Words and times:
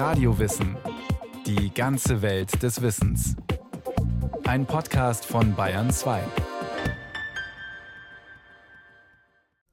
Radiowissen. 0.00 0.78
Die 1.44 1.74
ganze 1.74 2.22
Welt 2.22 2.62
des 2.62 2.80
Wissens. 2.80 3.36
Ein 4.44 4.64
Podcast 4.64 5.26
von 5.26 5.54
Bayern 5.54 5.90
2. 5.90 6.22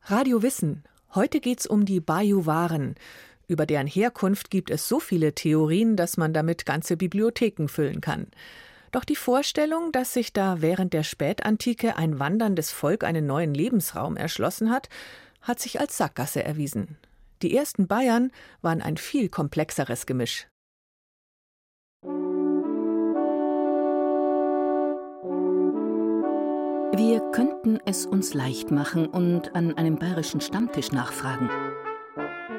Radio 0.01 0.43
Wissen. 0.43 0.83
Heute 1.15 1.39
geht's 1.39 1.65
um 1.65 1.85
die 1.85 2.01
Bajuwaren. 2.01 2.95
Über 3.47 3.65
deren 3.65 3.87
Herkunft 3.87 4.51
gibt 4.51 4.69
es 4.69 4.89
so 4.89 4.99
viele 4.99 5.33
Theorien, 5.33 5.95
dass 5.95 6.17
man 6.17 6.33
damit 6.33 6.65
ganze 6.65 6.97
Bibliotheken 6.97 7.69
füllen 7.69 8.01
kann. 8.01 8.27
Doch 8.91 9.05
die 9.05 9.15
Vorstellung, 9.15 9.93
dass 9.93 10.11
sich 10.11 10.33
da 10.33 10.59
während 10.59 10.91
der 10.91 11.03
Spätantike 11.03 11.95
ein 11.95 12.19
wanderndes 12.19 12.71
Volk 12.71 13.05
einen 13.05 13.27
neuen 13.27 13.53
Lebensraum 13.53 14.17
erschlossen 14.17 14.71
hat, 14.71 14.89
hat 15.41 15.61
sich 15.61 15.79
als 15.79 15.95
Sackgasse 15.95 16.43
erwiesen. 16.43 16.97
Die 17.41 17.55
ersten 17.55 17.87
Bayern 17.87 18.31
waren 18.61 18.81
ein 18.81 18.97
viel 18.97 19.29
komplexeres 19.29 20.05
Gemisch. 20.05 20.47
Wir 26.95 27.19
könnten 27.31 27.79
es 27.85 28.07
uns 28.07 28.33
leicht 28.33 28.71
machen 28.71 29.05
und 29.05 29.55
an 29.55 29.77
einem 29.77 29.97
bayerischen 29.97 30.41
Stammtisch 30.41 30.91
nachfragen. 30.91 31.49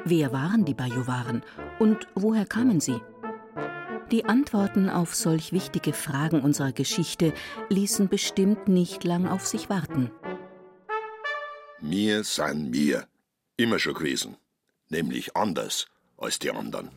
Wer 0.05 0.31
waren 0.31 0.63
die 0.63 0.73
Bajuwaren 0.73 1.43
und 1.77 2.07
woher 2.15 2.45
kamen 2.45 2.79
sie? 2.79 3.01
Die 4.11 4.25
Antworten 4.25 4.89
auf 4.89 5.13
solch 5.13 5.51
wichtige 5.51 5.93
Fragen 5.93 6.41
unserer 6.41 6.71
Geschichte 6.71 7.33
ließen 7.69 8.07
bestimmt 8.07 8.67
nicht 8.67 9.03
lang 9.03 9.27
auf 9.27 9.45
sich 9.45 9.69
warten. 9.69 10.09
Wir 11.79 12.23
sind 12.23 12.71
mir 12.71 13.07
immer 13.57 13.77
schon 13.77 13.93
gewesen, 13.93 14.37
nämlich 14.89 15.35
anders 15.35 15.87
als 16.17 16.39
die 16.39 16.51
anderen. 16.51 16.89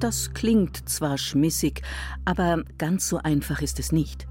Das 0.00 0.34
klingt 0.34 0.88
zwar 0.88 1.18
schmissig, 1.18 1.82
aber 2.24 2.62
ganz 2.78 3.08
so 3.08 3.18
einfach 3.18 3.62
ist 3.62 3.78
es 3.78 3.92
nicht. 3.92 4.26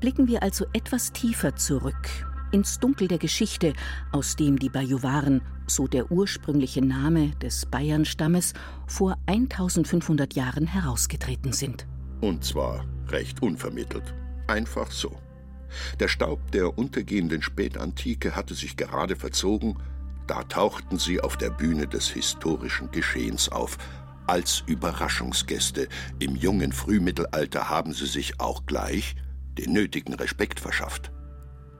Blicken 0.00 0.28
wir 0.28 0.42
also 0.42 0.66
etwas 0.72 1.12
tiefer 1.12 1.56
zurück, 1.56 2.08
ins 2.52 2.78
Dunkel 2.78 3.08
der 3.08 3.18
Geschichte, 3.18 3.72
aus 4.12 4.36
dem 4.36 4.58
die 4.58 4.68
Bajuwaren, 4.68 5.42
so 5.66 5.86
der 5.86 6.10
ursprüngliche 6.10 6.82
Name 6.82 7.30
des 7.42 7.66
Bayernstammes, 7.66 8.54
vor 8.86 9.18
1500 9.26 10.34
Jahren 10.34 10.66
herausgetreten 10.66 11.52
sind. 11.52 11.86
Und 12.20 12.44
zwar 12.44 12.84
recht 13.08 13.42
unvermittelt. 13.42 14.14
Einfach 14.46 14.90
so. 14.90 15.16
Der 15.98 16.08
Staub 16.08 16.52
der 16.52 16.78
untergehenden 16.78 17.42
Spätantike 17.42 18.36
hatte 18.36 18.54
sich 18.54 18.76
gerade 18.76 19.16
verzogen, 19.16 19.76
da 20.26 20.42
tauchten 20.44 20.98
sie 20.98 21.20
auf 21.20 21.36
der 21.36 21.50
Bühne 21.50 21.86
des 21.86 22.08
historischen 22.08 22.90
Geschehens 22.90 23.48
auf. 23.48 23.78
Als 24.26 24.62
Überraschungsgäste 24.66 25.88
im 26.18 26.34
jungen 26.34 26.72
Frühmittelalter 26.72 27.68
haben 27.68 27.92
sie 27.92 28.06
sich 28.06 28.40
auch 28.40 28.64
gleich 28.66 29.16
den 29.58 29.72
nötigen 29.72 30.14
Respekt 30.14 30.60
verschafft. 30.60 31.12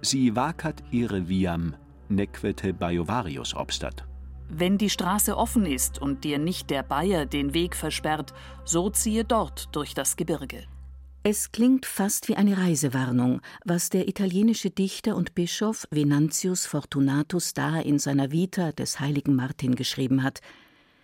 Sie 0.03 0.37
wakat 0.37 0.83
ihre 0.91 1.29
viam, 1.29 1.75
nequete 2.09 2.75
Bajovarius 2.75 3.55
obstat. 3.55 4.07
Wenn 4.49 4.77
die 4.77 4.91
Straße 4.91 5.37
offen 5.37 5.65
ist 5.65 5.99
und 5.99 6.25
dir 6.25 6.39
nicht 6.39 6.69
der 6.69 6.83
Bayer 6.83 7.25
den 7.25 7.55
Weg 7.55 7.75
versperrt, 7.75 8.35
so 8.65 8.91
ziehe 8.91 9.25
dort 9.25 9.75
durch 9.75 9.95
das 9.95 10.17
Gebirge. 10.17 10.65
Es 11.27 11.53
klingt 11.53 11.87
fast 11.87 12.29
wie 12.29 12.37
eine 12.37 12.59
Reisewarnung, 12.59 13.41
was 13.65 13.89
der 13.89 14.09
italienische 14.09 14.69
Dichter 14.69 15.17
und 15.17 15.35
Bischof 15.35 15.89
Venantius 15.91 16.67
Fortunatus 16.67 17.55
da 17.55 17.81
in 17.81 17.99
seiner 17.99 18.31
Vita 18.31 18.73
des 18.73 19.01
heiligen 19.01 19.35
Martin 19.35 19.75
geschrieben 19.75 20.23
hat. 20.23 20.43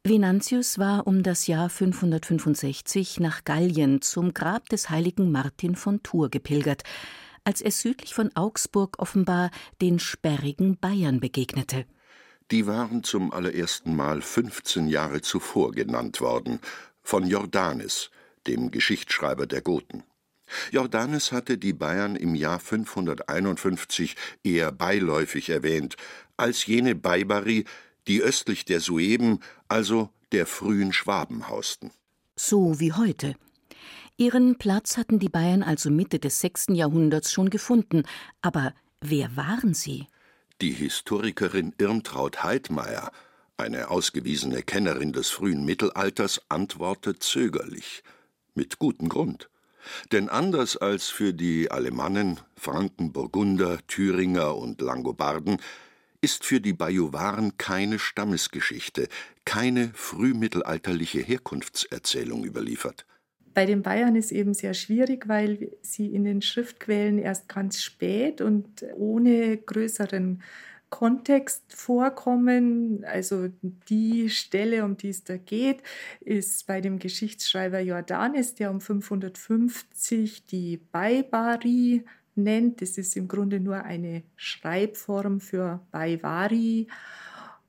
Venantius 0.04 0.78
war 0.78 1.06
um 1.06 1.22
das 1.22 1.46
Jahr 1.46 1.70
565 1.70 3.18
nach 3.18 3.44
Gallien 3.44 4.02
zum 4.02 4.34
Grab 4.34 4.68
des 4.68 4.91
heiligen 4.91 5.32
Martin 5.32 5.74
von 5.74 6.02
Tours 6.02 6.30
gepilgert, 6.30 6.82
als 7.44 7.62
er 7.62 7.70
südlich 7.70 8.12
von 8.12 8.30
Augsburg 8.36 8.98
offenbar 8.98 9.50
den 9.80 9.98
sperrigen 9.98 10.76
Bayern 10.76 11.20
begegnete. 11.20 11.86
Die 12.50 12.66
waren 12.66 13.04
zum 13.04 13.32
allerersten 13.32 13.97
Mal 13.97 14.20
15 14.20 14.86
Jahre 14.86 15.22
zuvor 15.22 15.72
genannt 15.72 16.20
worden, 16.20 16.60
von 17.03 17.26
Jordanes, 17.26 18.10
dem 18.47 18.70
Geschichtsschreiber 18.70 19.47
der 19.47 19.62
Goten. 19.62 20.04
Jordanes 20.71 21.33
hatte 21.33 21.59
die 21.59 21.72
Bayern 21.72 22.16
im 22.16 22.34
Jahr 22.34 22.61
551 22.61 24.16
eher 24.43 24.72
beiläufig 24.72 25.50
erwähnt, 25.50 25.97
als 26.37 26.66
jene 26.66 26.94
Baibari, 26.94 27.65
die 28.06 28.22
östlich 28.22 28.65
der 28.65 28.81
Sueben, 28.81 29.41
also 29.69 30.10
der 30.33 30.47
frühen 30.47 30.93
Schwaben 30.93 31.49
hausten. 31.49 31.91
So 32.37 32.81
wie 32.81 32.93
heute. 32.93 33.34
Ihren 34.16 34.56
Platz 34.56 34.97
hatten 34.97 35.19
die 35.19 35.28
Bayern 35.28 35.62
also 35.62 35.91
Mitte 35.91 36.19
des 36.19 36.41
6. 36.41 36.66
Jahrhunderts 36.71 37.33
schon 37.33 37.50
gefunden. 37.50 38.05
Aber 38.43 38.75
wer 39.00 39.37
waren 39.37 39.75
sie? 39.75 40.06
Die 40.60 40.72
Historikerin 40.72 41.75
Irmtraut 41.78 42.43
Heidmeier, 42.43 43.12
eine 43.56 43.91
ausgewiesene 43.91 44.62
Kennerin 44.62 45.12
des 45.12 45.31
frühen 45.31 45.65
Mittelalters, 45.65 46.41
antwortet 46.49 47.22
zögerlich, 47.22 48.03
mit 48.55 48.78
gutem 48.78 49.09
Grund. 49.10 49.50
Denn 50.12 50.28
anders 50.28 50.76
als 50.76 51.08
für 51.08 51.32
die 51.32 51.70
Alemannen, 51.70 52.41
Franken, 52.56 53.12
Burgunder, 53.12 53.78
Thüringer 53.86 54.56
und 54.56 54.80
Langobarden 54.80 55.58
ist 56.20 56.44
für 56.44 56.60
die 56.60 56.72
Bajuwaren 56.72 57.56
keine 57.56 57.98
Stammesgeschichte, 57.98 59.08
keine 59.44 59.91
frühmittelalterliche 59.94 61.20
Herkunftserzählung 61.20 62.44
überliefert. 62.44 63.06
Bei 63.52 63.66
den 63.66 63.82
Bayern 63.82 64.14
ist 64.14 64.30
eben 64.30 64.54
sehr 64.54 64.74
schwierig, 64.74 65.26
weil 65.26 65.72
sie 65.82 66.06
in 66.06 66.24
den 66.24 66.41
Schriftquellen 66.41 67.18
erst 67.18 67.48
ganz 67.48 67.82
spät 67.82 68.41
und 68.41 68.84
ohne 68.94 69.56
größeren 69.56 70.42
Kontext 70.91 71.73
vorkommen. 71.75 73.05
Also 73.05 73.49
die 73.89 74.28
Stelle, 74.28 74.84
um 74.84 74.97
die 74.97 75.09
es 75.09 75.25
da 75.25 75.37
geht, 75.37 75.83
ist 76.21 76.67
bei 76.67 76.81
dem 76.81 76.99
Geschichtsschreiber 76.99 77.81
Jordanes, 77.81 78.55
der 78.56 78.71
um 78.71 78.81
550 78.81 80.47
die 80.47 80.77
Baibari 80.77 82.05
nennt. 82.34 82.83
Das 82.83 82.99
ist 82.99 83.17
im 83.17 83.28
Grunde 83.28 83.61
nur 83.61 83.84
eine 83.84 84.25
Schreibform 84.37 85.41
für 85.41 85.81
Baivari. 85.91 86.89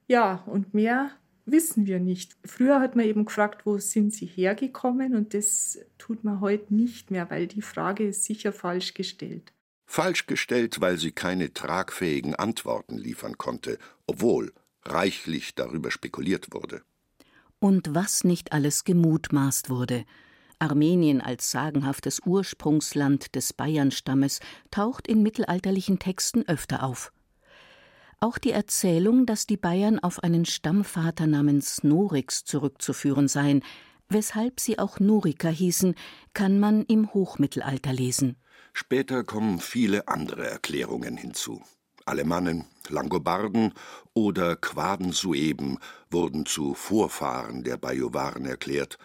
Ja, 0.07 0.43
und 0.47 0.73
mehr 0.73 1.11
wissen 1.45 1.85
wir 1.85 1.99
nicht. 1.99 2.35
Früher 2.45 2.79
hat 2.79 2.95
man 2.95 3.05
eben 3.05 3.25
gefragt, 3.25 3.65
wo 3.65 3.77
sind 3.77 4.13
sie 4.13 4.25
hergekommen 4.25 5.15
und 5.15 5.33
das 5.33 5.79
tut 5.97 6.23
man 6.23 6.41
heute 6.41 6.73
nicht 6.73 7.11
mehr, 7.11 7.29
weil 7.29 7.47
die 7.47 7.61
Frage 7.61 8.07
ist 8.07 8.25
sicher 8.25 8.51
falsch 8.53 8.93
gestellt. 8.93 9.53
Falsch 9.91 10.25
gestellt, 10.25 10.79
weil 10.79 10.97
sie 10.97 11.11
keine 11.11 11.53
tragfähigen 11.53 12.33
Antworten 12.33 12.97
liefern 12.97 13.37
konnte, 13.37 13.77
obwohl 14.07 14.53
reichlich 14.85 15.53
darüber 15.53 15.91
spekuliert 15.91 16.53
wurde. 16.53 16.81
Und 17.59 17.93
was 17.93 18.23
nicht 18.23 18.53
alles 18.53 18.85
gemutmaßt 18.85 19.69
wurde. 19.69 20.05
Armenien 20.59 21.19
als 21.19 21.51
sagenhaftes 21.51 22.21
Ursprungsland 22.25 23.35
des 23.35 23.51
Bayernstammes 23.51 24.39
taucht 24.71 25.09
in 25.09 25.23
mittelalterlichen 25.23 25.99
Texten 25.99 26.47
öfter 26.47 26.83
auf. 26.83 27.11
Auch 28.21 28.37
die 28.37 28.51
Erzählung, 28.51 29.25
dass 29.25 29.45
die 29.45 29.57
Bayern 29.57 29.99
auf 29.99 30.23
einen 30.23 30.45
Stammvater 30.45 31.27
namens 31.27 31.83
Norix 31.83 32.45
zurückzuführen 32.45 33.27
seien, 33.27 33.61
weshalb 34.07 34.61
sie 34.61 34.79
auch 34.79 35.01
Noriker 35.01 35.49
hießen, 35.49 35.95
kann 36.33 36.61
man 36.61 36.85
im 36.85 37.13
Hochmittelalter 37.13 37.91
lesen. 37.91 38.37
Später 38.73 39.23
kommen 39.23 39.59
viele 39.59 40.07
andere 40.07 40.49
Erklärungen 40.49 41.17
hinzu. 41.17 41.61
Alemannen, 42.05 42.65
Langobarden 42.89 43.73
oder 44.13 44.55
Quaden-Sueben 44.55 45.77
wurden 46.09 46.45
zu 46.45 46.73
Vorfahren 46.73 47.63
der 47.63 47.77
Bajuwaren 47.77 48.45
erklärt, 48.45 48.97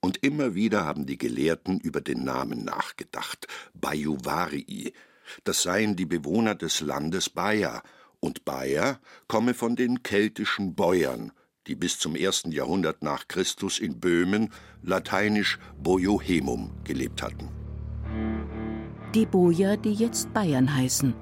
und 0.00 0.22
immer 0.22 0.54
wieder 0.54 0.84
haben 0.84 1.06
die 1.06 1.18
Gelehrten 1.18 1.80
über 1.80 2.00
den 2.00 2.22
Namen 2.22 2.64
nachgedacht. 2.64 3.48
Bajuwarii. 3.74 4.92
Das 5.42 5.62
seien 5.62 5.96
die 5.96 6.06
Bewohner 6.06 6.54
des 6.54 6.80
Landes 6.80 7.28
Baja, 7.28 7.82
und 8.20 8.44
Bayer 8.44 9.00
komme 9.26 9.54
von 9.54 9.74
den 9.76 10.02
keltischen 10.02 10.74
Bäuern, 10.74 11.32
die 11.66 11.74
bis 11.74 11.98
zum 11.98 12.14
ersten 12.14 12.52
Jahrhundert 12.52 13.02
nach 13.02 13.26
Christus 13.28 13.78
in 13.78 13.98
Böhmen, 13.98 14.52
lateinisch 14.82 15.58
Boiohemum, 15.76 16.72
gelebt 16.84 17.22
hatten. 17.22 17.65
Die 19.16 19.24
Boier, 19.24 19.78
die 19.78 19.94
jetzt 19.94 20.34
Bayern 20.34 20.76
heißen. 20.76 21.14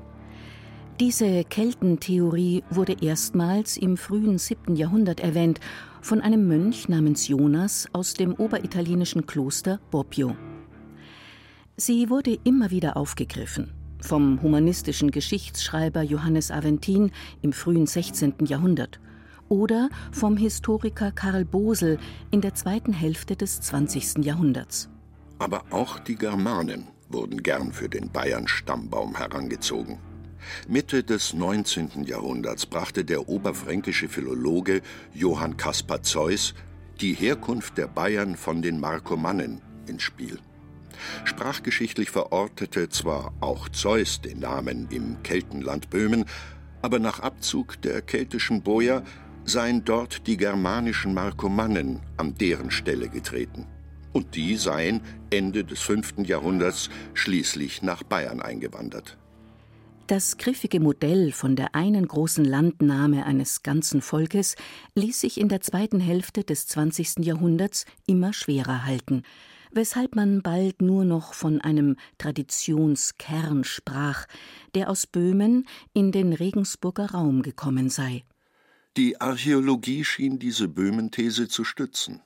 Diese 0.99 1.45
Keltentheorie 1.45 2.65
wurde 2.69 2.97
erstmals 3.01 3.77
im 3.77 3.97
frühen 3.97 4.37
7. 4.37 4.75
Jahrhundert 4.75 5.21
erwähnt 5.21 5.61
von 6.03 6.21
einem 6.21 6.49
Mönch 6.49 6.89
namens 6.89 7.29
Jonas 7.29 7.87
aus 7.93 8.15
dem 8.15 8.35
oberitalienischen 8.35 9.27
Kloster 9.27 9.79
Bobbio. 9.93 10.35
Sie 11.77 12.11
wurde 12.11 12.37
immer 12.43 12.73
wieder 12.73 12.97
aufgegriffen 12.97 13.71
vom 14.01 14.43
humanistischen 14.43 15.13
Geschichtsschreiber 15.13 16.03
Johannes 16.03 16.51
Aventin 16.51 17.13
im 17.43 17.53
frühen 17.53 17.87
16. 17.87 18.35
Jahrhundert 18.41 18.99
oder 19.49 19.89
vom 20.11 20.37
Historiker 20.37 21.13
Karl 21.13 21.45
Bosel 21.45 22.01
in 22.33 22.41
der 22.41 22.55
zweiten 22.55 22.93
Hälfte 22.93 23.37
des 23.37 23.61
20. 23.61 24.25
Jahrhunderts. 24.25 24.89
Aber 25.39 25.63
auch 25.71 26.01
die 26.01 26.17
Germanen 26.17 26.89
wurden 27.15 27.43
gern 27.43 27.73
für 27.73 27.89
den 27.89 28.11
Bayern-Stammbaum 28.11 29.17
herangezogen. 29.17 29.99
Mitte 30.69 31.03
des 31.03 31.33
19. 31.33 32.05
Jahrhunderts 32.05 32.67
brachte 32.67 33.05
der 33.05 33.29
oberfränkische 33.29 34.09
Philologe 34.09 34.83
Johann 35.15 35.57
Caspar 35.57 36.03
Zeuss 36.03 36.55
die 37.01 37.15
Herkunft 37.15 37.79
der 37.79 37.87
Bayern 37.87 38.37
von 38.37 38.63
den 38.63 38.79
Markomannen 38.79 39.63
ins 39.87 40.03
Spiel. 40.03 40.39
Sprachgeschichtlich 41.25 42.11
verortete 42.11 42.89
zwar 42.89 43.33
auch 43.41 43.69
Zeus 43.69 44.21
den 44.21 44.41
Namen 44.41 44.89
im 44.91 45.23
Keltenland 45.23 45.91
Böhmen, 45.91 46.25
aber 46.83 46.99
nach 46.99 47.21
Abzug 47.21 47.81
der 47.83 48.03
keltischen 48.03 48.63
Bojer 48.63 49.03
seien 49.45 49.85
dort 49.85 50.27
die 50.27 50.37
germanischen 50.37 51.15
Markomannen 51.15 52.01
an 52.17 52.35
deren 52.35 52.71
Stelle 52.71 53.09
getreten. 53.09 53.67
Und 54.15 54.37
die 54.37 54.57
seien 54.57 55.03
Ende 55.31 55.65
des 55.65 55.81
5. 55.81 56.21
Jahrhunderts 56.25 56.89
schließlich 57.13 57.83
nach 57.83 58.05
Bayern 58.05 58.41
eingewandert. 58.41 59.19
Das 60.07 60.37
griffige 60.37 60.81
Modell 60.81 61.33
von 61.33 61.57
der 61.57 61.75
einen 61.75 62.07
großen 62.07 62.45
Landnahme 62.45 63.27
eines 63.27 63.63
ganzen 63.63 64.03
Volkes 64.03 64.55
ließ 64.95 65.21
sich 65.21 65.41
in 65.41 65.49
der 65.49 65.63
zweiten 65.63 65.99
Hälfte 65.99 66.45
des 66.45 66.67
20. 66.69 67.25
Jahrhunderts 67.25 67.87
immer 68.07 68.33
schwerer 68.33 68.85
halten, 68.85 69.23
weshalb 69.73 70.15
man 70.15 70.43
bald 70.43 70.81
nur 70.81 71.05
noch 71.05 71.35
von 71.35 71.61
einem 71.61 71.97
Traditionskern 72.19 73.65
sprach, 73.65 74.27
der 74.77 74.91
aus 74.91 75.09
Böhmen 75.09 75.67
in 75.93 76.13
den 76.13 76.35
Regensburger 76.35 77.11
Raum 77.11 77.43
gekommen 77.43 77.89
sei. 77.89 78.25
Die 78.97 79.21
Archäologie 79.21 80.05
schien 80.05 80.39
diese 80.39 80.69
Böhmen-These 80.69 81.49
zu 81.49 81.65
stützen. 81.65 82.21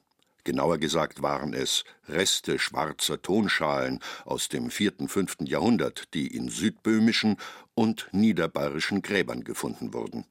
Genauer 0.49 0.79
gesagt 0.79 1.21
waren 1.21 1.53
es 1.53 1.85
Reste 2.09 2.59
schwarzer 2.59 3.21
Tonschalen 3.21 4.01
aus 4.25 4.49
dem 4.49 4.71
vierten, 4.71 5.11
fünften 5.11 5.45
Jahrhundert, 5.45 6.15
die 6.15 6.27
in 6.27 6.49
südböhmischen 6.49 7.37
und 7.75 8.09
niederbayerischen 8.13 9.03
Gräbern 9.03 9.45
gefunden 9.45 9.93
wurden. 9.93 10.25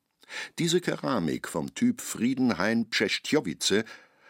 Diese 0.58 0.82
Keramik 0.82 1.48
vom 1.48 1.76
Typ 1.76 2.02
Friedenhain 2.02 2.90
Pschestjowice 2.90 3.84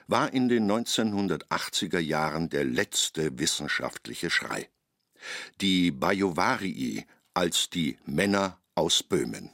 war 0.08 0.34
in 0.34 0.50
den 0.50 0.70
1980er 0.70 2.00
Jahren 2.00 2.50
der 2.50 2.66
letzte 2.66 3.40
wissenschaftliche 3.40 4.30
Schrei. 4.30 4.68
Die 5.62 5.92
Bajovarii 5.92 7.06
als 7.34 7.70
die 7.70 7.98
Männer 8.06 8.60
aus 8.76 9.04
Böhmen. 9.04 9.54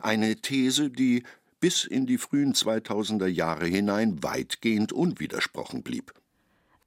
Eine 0.00 0.36
These, 0.36 0.90
die 0.90 1.22
bis 1.60 1.84
in 1.84 2.06
die 2.06 2.18
frühen 2.18 2.54
2000er 2.54 3.26
Jahre 3.26 3.66
hinein 3.66 4.22
weitgehend 4.22 4.92
unwidersprochen 4.92 5.82
blieb. 5.82 6.12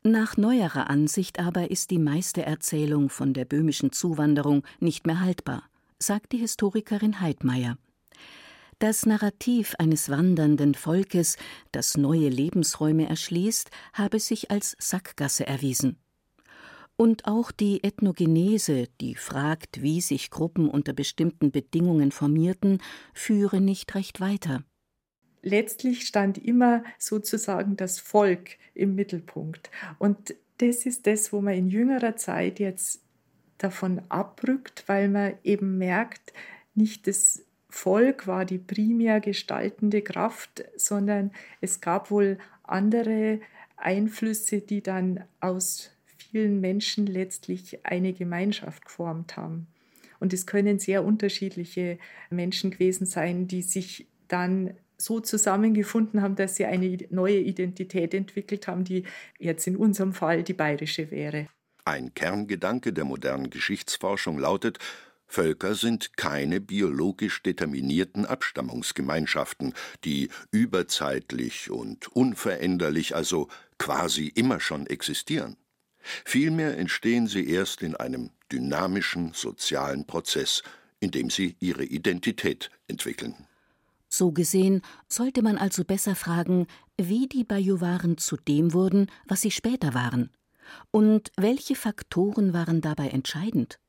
Nach 0.04 0.36
neuerer 0.36 0.90
Ansicht 0.90 1.40
aber 1.40 1.72
ist 1.72 1.90
die 1.90 2.00
meiste 2.00 2.46
Erzählung 2.46 3.10
von 3.10 3.34
der 3.34 3.46
böhmischen 3.46 3.94
Zuwanderung 3.94 4.64
nicht 4.80 5.08
mehr 5.08 5.22
haltbar, 5.22 5.64
sagt 5.98 6.34
die 6.34 6.40
Historikerin 6.40 7.22
Heidmeier. 7.22 7.78
Das 8.80 9.06
Narrativ 9.06 9.76
eines 9.80 10.10
wandernden 10.10 10.76
Volkes, 10.76 11.38
das 11.72 11.96
neue 11.96 12.28
Lebensräume 12.28 13.08
erschließt, 13.08 13.70
habe 13.94 14.20
sich 14.20 14.52
als 14.52 14.76
Sackgasse 14.78 15.48
erwiesen. 15.48 16.03
Und 16.96 17.26
auch 17.26 17.52
die 17.52 17.84
Ethnogenese, 17.84 18.88
die 19.02 19.16
fragt, 19.16 19.82
wie 19.82 20.00
sich 20.00 20.30
Gruppen 20.30 20.70
unter 20.70 20.94
bestimmten 20.94 21.52
Bedingungen 21.52 22.12
formierten, 22.12 22.82
führe 23.14 23.62
nicht 23.62 23.96
recht 23.96 24.22
weiter. 24.22 24.64
Letztlich 25.42 26.08
stand 26.08 26.38
immer 26.38 26.84
sozusagen 26.98 27.76
das 27.76 28.00
Volk 28.00 28.58
im 28.74 28.96
Mittelpunkt. 28.96 29.72
Und 30.00 30.36
das 30.60 30.86
ist 30.86 31.08
das, 31.08 31.34
wo 31.34 31.42
man 31.42 31.56
in 31.56 31.68
jüngerer 31.68 32.16
Zeit 32.16 32.60
jetzt 32.60 33.04
davon 33.58 34.02
abrückt, 34.10 34.84
weil 34.88 35.10
man 35.10 35.34
eben 35.44 35.78
merkt, 35.78 36.32
nicht 36.76 37.08
das 37.08 37.46
Volk 37.70 38.28
war 38.28 38.46
die 38.46 38.60
primär 38.60 39.20
gestaltende 39.20 40.02
Kraft, 40.02 40.64
sondern 40.76 41.32
es 41.60 41.82
gab 41.82 42.12
wohl 42.12 42.38
andere 42.64 43.42
Einflüsse, 43.76 44.62
die 44.62 44.84
dann 44.84 45.24
aus 45.40 45.93
vielen 46.34 46.62
Menschen 46.62 47.06
letztlich 47.06 47.86
eine 47.86 48.12
Gemeinschaft 48.12 48.86
geformt 48.86 49.38
haben. 49.38 49.68
Und 50.20 50.34
es 50.34 50.48
können 50.48 50.80
sehr 50.80 51.06
unterschiedliche 51.06 52.00
Menschen 52.32 52.72
gewesen 52.72 53.06
sein, 53.06 53.48
die 53.48 53.62
sich 53.62 54.08
dann 54.28 54.74
so 54.98 55.20
zusammengefunden 55.20 56.24
haben, 56.24 56.36
dass 56.36 56.56
sie 56.56 56.66
eine 56.66 56.98
neue 57.12 57.38
Identität 57.38 58.16
entwickelt 58.16 58.68
haben, 58.68 58.84
die 58.84 59.04
jetzt 59.38 59.68
in 59.68 59.76
unserem 59.76 60.12
Fall 60.14 60.42
die 60.42 60.54
bayerische 60.54 61.12
wäre. 61.12 61.48
Ein 61.86 62.16
Kerngedanke 62.16 62.94
der 62.94 63.06
modernen 63.06 63.52
Geschichtsforschung 63.52 64.40
lautet, 64.40 64.80
Völker 65.28 65.76
sind 65.76 66.18
keine 66.18 66.62
biologisch 66.62 67.44
determinierten 67.44 68.26
Abstammungsgemeinschaften, 68.26 69.76
die 70.04 70.30
überzeitlich 70.50 71.70
und 71.70 72.08
unveränderlich, 72.08 73.16
also 73.16 73.50
quasi 73.78 74.28
immer 74.28 74.60
schon 74.60 74.88
existieren. 74.88 75.58
Vielmehr 76.26 76.78
entstehen 76.78 77.28
sie 77.28 77.50
erst 77.50 77.82
in 77.82 77.96
einem 77.96 78.30
dynamischen 78.52 79.34
sozialen 79.34 80.06
Prozess, 80.06 80.64
in 81.00 81.12
dem 81.12 81.30
sie 81.30 81.56
ihre 81.60 81.84
Identität 81.84 82.70
entwickeln. 82.88 83.36
So 84.10 84.32
gesehen 84.32 84.82
sollte 85.08 85.42
man 85.42 85.58
also 85.58 85.84
besser 85.84 86.16
fragen, 86.16 86.68
wie 86.98 87.28
die 87.28 87.44
Bajuwaren 87.44 88.18
zu 88.18 88.38
dem 88.38 88.74
wurden, 88.74 89.08
was 89.26 89.42
sie 89.42 89.50
später 89.50 89.96
waren. 89.96 90.30
Und 90.92 91.32
welche 91.36 91.76
Faktoren 91.76 92.54
waren 92.54 92.82
dabei 92.82 93.10
entscheidend? 93.10 93.80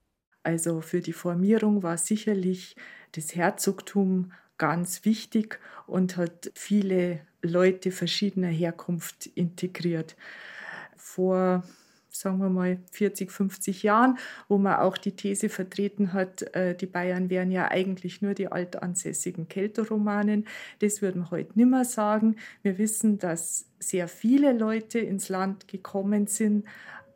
Also 0.43 0.81
für 0.81 1.01
die 1.01 1.13
Formierung 1.13 1.83
war 1.83 1.99
sicherlich 1.99 2.75
das 3.13 3.35
Herzogtum 3.35 4.33
ganz 4.57 5.05
wichtig 5.05 5.59
und 5.87 6.17
hat 6.17 6.51
viele 6.55 7.21
Leute 7.43 7.91
verschiedener 7.91 8.49
Herkunft 8.49 9.27
integriert. 9.27 10.17
Vor 10.97 11.65
sagen 12.15 12.39
wir 12.39 12.49
mal 12.49 12.79
40, 12.93 13.31
50 13.31 13.83
Jahren, 13.83 14.19
wo 14.49 14.57
man 14.57 14.77
auch 14.77 14.97
die 14.97 15.17
These 15.17 15.49
vertreten 15.49 16.13
hat, 16.13 16.43
äh, 16.55 16.77
die 16.77 16.87
Bayern 16.87 17.29
wären 17.29 17.51
ja 17.51 17.69
eigentlich 17.71 18.23
nur 18.23 18.35
die 18.35 18.49
altansässigen 18.49 19.49
Kelterromanen. 19.49 20.47
Das 20.79 21.03
würden 21.03 21.23
wir 21.23 21.31
heute 21.31 21.59
nimmer 21.59 21.85
sagen. 21.85 22.37
Wir 22.63 22.79
wissen, 22.79 23.19
dass 23.19 23.67
sehr 23.79 24.09
viele 24.09 24.53
Leute 24.53 25.01
ins 25.01 25.29
Land 25.29 25.69
gekommen 25.69 26.27
sind, 26.27 26.65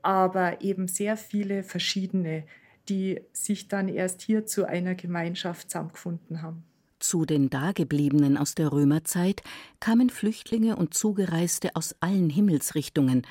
aber 0.02 0.62
eben 0.62 0.88
sehr 0.88 1.16
viele 1.16 1.62
verschiedene, 1.62 2.44
die 2.88 3.20
sich 3.32 3.68
dann 3.68 3.88
erst 3.88 4.22
hier 4.22 4.46
zu 4.46 4.66
einer 4.66 4.94
Gemeinschaft 4.94 5.70
zusammengefunden 5.70 6.42
haben. 6.42 6.64
Zu 6.98 7.24
den 7.24 7.48
Dagebliebenen 7.48 8.36
aus 8.36 8.56
der 8.56 8.72
Römerzeit 8.72 9.42
kamen 9.78 10.10
Flüchtlinge 10.10 10.74
und 10.74 10.94
Zugereiste 10.94 11.76
aus 11.76 11.94
allen 12.00 12.28
Himmelsrichtungen 12.28 13.22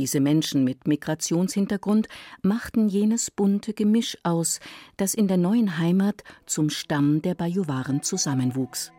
diese 0.00 0.20
Menschen 0.20 0.64
mit 0.64 0.86
Migrationshintergrund 0.86 2.08
machten 2.40 2.88
jenes 2.88 3.30
bunte 3.30 3.74
Gemisch 3.74 4.16
aus, 4.22 4.58
das 4.96 5.12
in 5.12 5.28
der 5.28 5.36
neuen 5.36 5.76
Heimat 5.76 6.24
zum 6.46 6.70
Stamm 6.70 7.20
der 7.20 7.34
Bajuwaren 7.34 8.02
zusammenwuchs. 8.02 8.92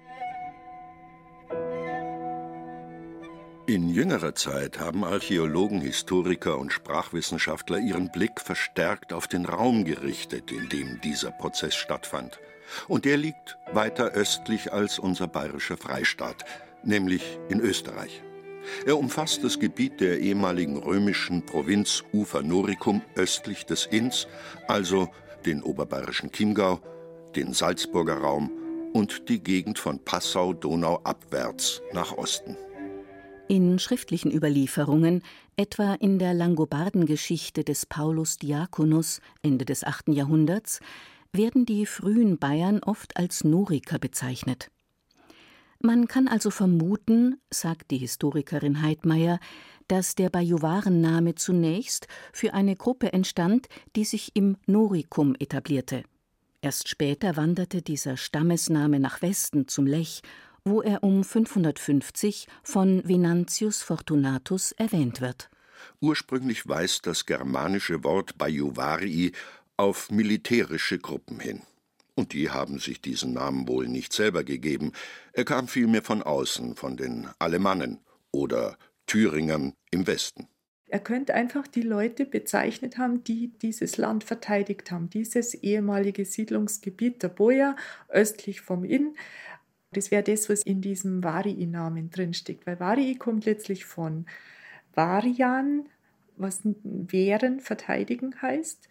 In 3.65 3.89
jüngerer 3.89 4.35
Zeit 4.35 4.79
haben 4.79 5.03
Archäologen, 5.03 5.81
Historiker 5.81 6.59
und 6.59 6.71
Sprachwissenschaftler 6.71 7.79
ihren 7.79 8.11
Blick 8.11 8.39
verstärkt 8.39 9.11
auf 9.11 9.27
den 9.27 9.45
Raum 9.45 9.85
gerichtet, 9.85 10.51
in 10.51 10.69
dem 10.69 11.01
dieser 11.01 11.31
Prozess 11.31 11.73
stattfand. 11.73 12.39
Und 12.87 13.05
der 13.05 13.17
liegt 13.17 13.57
weiter 13.73 14.11
östlich 14.11 14.71
als 14.71 14.99
unser 14.99 15.25
bayerischer 15.27 15.77
Freistaat, 15.77 16.45
nämlich 16.83 17.39
in 17.49 17.59
Österreich. 17.59 18.21
Er 18.85 18.97
umfasst 18.97 19.43
das 19.43 19.59
Gebiet 19.59 19.99
der 20.01 20.19
ehemaligen 20.19 20.77
römischen 20.77 21.45
Provinz 21.45 22.03
Ufer 22.13 22.41
Noricum 22.43 23.01
östlich 23.15 23.65
des 23.65 23.85
Inns, 23.85 24.27
also 24.67 25.09
den 25.45 25.63
oberbayerischen 25.63 26.31
Chiemgau, 26.31 26.79
den 27.35 27.53
Salzburger 27.53 28.17
Raum 28.17 28.51
und 28.93 29.29
die 29.29 29.41
Gegend 29.41 29.79
von 29.79 29.99
Passau-Donau 30.03 31.01
abwärts 31.03 31.81
nach 31.93 32.17
Osten. 32.17 32.57
In 33.47 33.79
schriftlichen 33.79 34.31
Überlieferungen, 34.31 35.23
etwa 35.57 35.95
in 35.95 36.19
der 36.19 36.33
Langobardengeschichte 36.33 37.63
des 37.63 37.85
Paulus 37.85 38.37
Diakonus 38.37 39.19
Ende 39.41 39.65
des 39.65 39.83
8. 39.83 40.09
Jahrhunderts, 40.09 40.79
werden 41.33 41.65
die 41.65 41.85
frühen 41.85 42.37
Bayern 42.37 42.79
oft 42.79 43.17
als 43.17 43.43
Noriker 43.43 43.99
bezeichnet. 43.99 44.71
Man 45.81 46.07
kann 46.07 46.27
also 46.27 46.51
vermuten, 46.51 47.41
sagt 47.49 47.91
die 47.91 47.97
Historikerin 47.97 48.81
Heidmeier, 48.81 49.39
dass 49.87 50.15
der 50.15 50.29
Bajuwarenname 50.29 51.35
zunächst 51.35 52.07
für 52.31 52.53
eine 52.53 52.75
Gruppe 52.75 53.13
entstand, 53.13 53.67
die 53.95 54.05
sich 54.05 54.35
im 54.35 54.57
Noricum 54.67 55.35
etablierte. 55.39 56.03
Erst 56.61 56.87
später 56.87 57.35
wanderte 57.35 57.81
dieser 57.81 58.15
Stammesname 58.17 58.99
nach 58.99 59.21
Westen 59.21 59.67
zum 59.67 59.87
Lech 59.87 60.21
wo 60.63 60.81
er 60.81 61.03
um 61.03 61.23
550 61.23 62.47
von 62.63 63.07
Venantius 63.07 63.81
Fortunatus 63.81 64.71
erwähnt 64.73 65.21
wird. 65.21 65.49
Ursprünglich 65.99 66.67
weist 66.67 67.07
das 67.07 67.25
germanische 67.25 68.03
Wort 68.03 68.37
Bajuvarii 68.37 69.31
auf 69.77 70.11
militärische 70.11 70.99
Gruppen 70.99 71.39
hin. 71.39 71.63
Und 72.15 72.33
die 72.33 72.49
haben 72.49 72.79
sich 72.79 73.01
diesen 73.01 73.33
Namen 73.33 73.67
wohl 73.67 73.87
nicht 73.87 74.13
selber 74.13 74.43
gegeben. 74.43 74.91
Er 75.33 75.45
kam 75.45 75.67
vielmehr 75.67 76.03
von 76.03 76.21
außen, 76.21 76.75
von 76.75 76.97
den 76.97 77.29
Alemannen 77.39 77.99
oder 78.31 78.77
Thüringern 79.07 79.73
im 79.91 80.07
Westen. 80.07 80.47
Er 80.87 80.99
könnte 80.99 81.33
einfach 81.33 81.67
die 81.67 81.83
Leute 81.83 82.25
bezeichnet 82.25 82.97
haben, 82.97 83.23
die 83.23 83.53
dieses 83.61 83.95
Land 83.95 84.25
verteidigt 84.25 84.91
haben, 84.91 85.09
dieses 85.09 85.53
ehemalige 85.53 86.25
Siedlungsgebiet 86.25 87.23
der 87.23 87.29
Boja 87.29 87.77
östlich 88.09 88.59
vom 88.59 88.83
Inn. 88.83 89.15
Das 89.93 90.11
wäre 90.11 90.23
das, 90.23 90.49
was 90.49 90.63
in 90.63 90.81
diesem 90.81 91.23
Varii-Namen 91.23 92.09
drinsteckt, 92.09 92.67
weil 92.67 92.79
Varii 92.81 93.15
kommt 93.15 93.45
letztlich 93.45 93.85
von 93.85 94.25
Varian, 94.93 95.87
was 96.35 96.59
wehren, 96.83 97.61
verteidigen 97.61 98.41
heißt. 98.41 98.89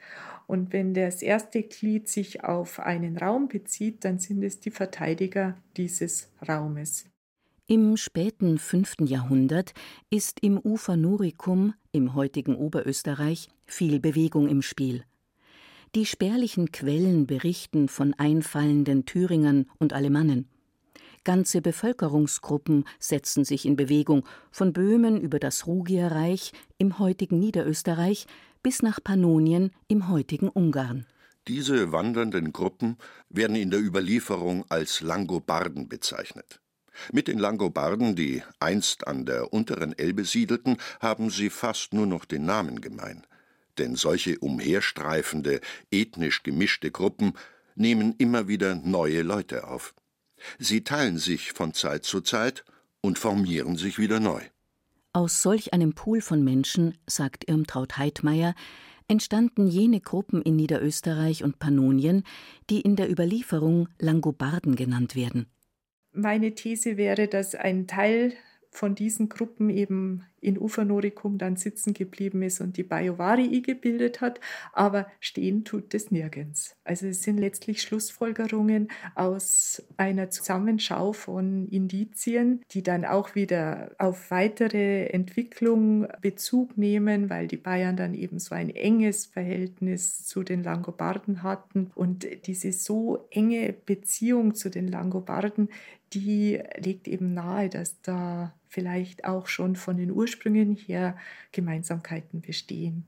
Und 0.50 0.72
wenn 0.72 0.94
das 0.94 1.22
erste 1.22 1.62
Glied 1.62 2.08
sich 2.08 2.42
auf 2.42 2.80
einen 2.80 3.16
Raum 3.16 3.46
bezieht, 3.46 4.04
dann 4.04 4.18
sind 4.18 4.42
es 4.42 4.58
die 4.58 4.72
Verteidiger 4.72 5.56
dieses 5.76 6.28
Raumes. 6.48 7.04
Im 7.68 7.96
späten 7.96 8.58
5. 8.58 8.96
Jahrhundert 9.02 9.74
ist 10.10 10.40
im 10.40 10.58
Ufer 10.58 10.96
Noricum, 10.96 11.74
im 11.92 12.16
heutigen 12.16 12.56
Oberösterreich, 12.56 13.48
viel 13.64 14.00
Bewegung 14.00 14.48
im 14.48 14.60
Spiel. 14.60 15.04
Die 15.94 16.04
spärlichen 16.04 16.72
Quellen 16.72 17.28
berichten 17.28 17.86
von 17.86 18.12
einfallenden 18.14 19.06
Thüringern 19.06 19.66
und 19.78 19.92
Alemannen. 19.92 20.48
Ganze 21.22 21.62
Bevölkerungsgruppen 21.62 22.86
setzen 22.98 23.44
sich 23.44 23.66
in 23.66 23.76
Bewegung, 23.76 24.26
von 24.50 24.72
Böhmen 24.72 25.20
über 25.20 25.38
das 25.38 25.68
Rugierreich 25.68 26.52
im 26.78 26.98
heutigen 26.98 27.38
Niederösterreich 27.38 28.26
bis 28.62 28.82
nach 28.82 29.02
Pannonien 29.02 29.70
im 29.88 30.08
heutigen 30.08 30.48
Ungarn. 30.48 31.06
Diese 31.48 31.92
wandernden 31.92 32.52
Gruppen 32.52 32.96
werden 33.28 33.56
in 33.56 33.70
der 33.70 33.80
Überlieferung 33.80 34.64
als 34.68 35.00
Langobarden 35.00 35.88
bezeichnet. 35.88 36.60
Mit 37.12 37.28
den 37.28 37.38
Langobarden, 37.38 38.14
die 38.14 38.42
einst 38.58 39.06
an 39.06 39.24
der 39.24 39.52
unteren 39.52 39.96
Elbe 39.96 40.24
siedelten, 40.24 40.76
haben 41.00 41.30
sie 41.30 41.50
fast 41.50 41.94
nur 41.94 42.06
noch 42.06 42.24
den 42.24 42.44
Namen 42.44 42.80
gemein. 42.80 43.26
Denn 43.78 43.96
solche 43.96 44.38
umherstreifende, 44.38 45.60
ethnisch 45.90 46.42
gemischte 46.42 46.90
Gruppen 46.90 47.32
nehmen 47.74 48.14
immer 48.18 48.48
wieder 48.48 48.74
neue 48.74 49.22
Leute 49.22 49.66
auf. 49.66 49.94
Sie 50.58 50.84
teilen 50.84 51.18
sich 51.18 51.52
von 51.52 51.72
Zeit 51.72 52.04
zu 52.04 52.20
Zeit 52.20 52.64
und 53.00 53.18
formieren 53.18 53.76
sich 53.76 53.98
wieder 53.98 54.20
neu. 54.20 54.42
Aus 55.12 55.42
solch 55.42 55.72
einem 55.72 55.94
Pool 55.94 56.20
von 56.20 56.44
Menschen, 56.44 56.96
sagt 57.08 57.48
Irmtraut 57.48 57.98
Heidmeier, 57.98 58.54
entstanden 59.08 59.66
jene 59.66 60.00
Gruppen 60.00 60.40
in 60.40 60.54
Niederösterreich 60.54 61.42
und 61.42 61.58
Pannonien, 61.58 62.22
die 62.70 62.80
in 62.80 62.94
der 62.94 63.10
Überlieferung 63.10 63.88
Langobarden 63.98 64.76
genannt 64.76 65.16
werden. 65.16 65.46
Meine 66.12 66.54
These 66.54 66.96
wäre, 66.96 67.26
dass 67.26 67.56
ein 67.56 67.88
Teil 67.88 68.34
von 68.70 68.94
diesen 68.94 69.28
Gruppen 69.28 69.68
eben 69.68 70.24
in 70.40 70.58
Ufernoricum 70.58 71.38
dann 71.38 71.56
sitzen 71.56 71.94
geblieben 71.94 72.42
ist 72.42 72.60
und 72.60 72.76
die 72.76 72.82
Bajovarii 72.82 73.60
gebildet 73.62 74.20
hat, 74.20 74.40
aber 74.72 75.06
stehen 75.20 75.64
tut 75.64 75.94
es 75.94 76.10
nirgends. 76.10 76.76
Also 76.84 77.06
es 77.06 77.22
sind 77.22 77.38
letztlich 77.38 77.82
Schlussfolgerungen 77.82 78.88
aus 79.14 79.82
einer 79.96 80.30
Zusammenschau 80.30 81.12
von 81.12 81.68
Indizien, 81.68 82.62
die 82.70 82.82
dann 82.82 83.04
auch 83.04 83.34
wieder 83.34 83.92
auf 83.98 84.30
weitere 84.30 85.06
Entwicklung 85.06 86.08
Bezug 86.20 86.76
nehmen, 86.76 87.30
weil 87.30 87.46
die 87.46 87.56
Bayern 87.56 87.96
dann 87.96 88.14
eben 88.14 88.38
so 88.38 88.54
ein 88.54 88.70
enges 88.70 89.26
Verhältnis 89.26 90.24
zu 90.24 90.42
den 90.42 90.62
Langobarden 90.62 91.42
hatten 91.42 91.90
und 91.94 92.26
diese 92.46 92.72
so 92.72 93.26
enge 93.30 93.72
Beziehung 93.72 94.54
zu 94.54 94.70
den 94.70 94.88
Langobarden, 94.88 95.68
die 96.12 96.60
legt 96.76 97.08
eben 97.08 97.34
nahe, 97.34 97.68
dass 97.68 98.00
da 98.02 98.54
vielleicht 98.70 99.24
auch 99.24 99.48
schon 99.48 99.76
von 99.76 99.98
den 99.98 100.10
Ursprüngen 100.10 100.76
her 100.76 101.18
Gemeinsamkeiten 101.52 102.40
bestehen. 102.40 103.04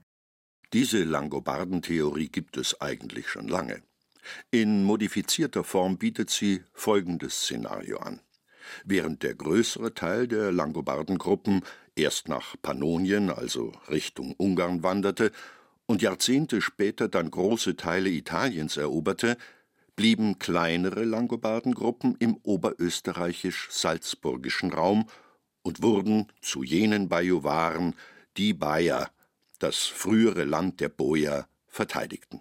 Diese 0.73 1.03
Langobarden-Theorie 1.05 2.29
gibt 2.29 2.57
es 2.57 2.81
eigentlich 2.81 3.29
schon 3.29 3.49
lange. 3.49 3.83
In 4.51 4.85
modifizierter 4.85 5.65
Form 5.65 5.99
bietet 5.99 6.31
sie 6.31 6.63
folgendes 6.73 7.43
Szenario 7.43 7.99
an. 7.99 8.21
Während 8.85 9.23
der 9.23 9.35
größere 9.35 9.93
Teil 9.95 10.27
der 10.29 10.53
Langobardengruppen 10.53 11.63
erst 11.97 12.29
nach 12.29 12.55
Pannonien, 12.63 13.31
also 13.31 13.73
Richtung 13.91 14.35
Ungarn 14.37 14.83
wanderte 14.83 15.33
und 15.87 16.03
Jahrzehnte 16.03 16.61
später 16.61 17.09
dann 17.09 17.31
große 17.31 17.77
Teile 17.77 18.11
Italiens 18.11 18.77
eroberte, 18.77 19.39
blieben 19.97 20.39
kleinere 20.39 21.05
Langobardengruppen 21.05 22.17
im 22.19 22.37
oberösterreichisch-salzburgischen 22.43 24.73
Raum 24.73 25.07
und 25.63 25.83
wurden 25.83 26.27
zu 26.41 26.63
jenen 26.63 27.09
Bajuwaren, 27.09 27.95
die 28.37 28.53
Bayer, 28.53 29.11
das 29.59 29.85
frühere 29.85 30.45
Land 30.45 30.81
der 30.81 30.89
Bojer, 30.89 31.47
verteidigten. 31.67 32.41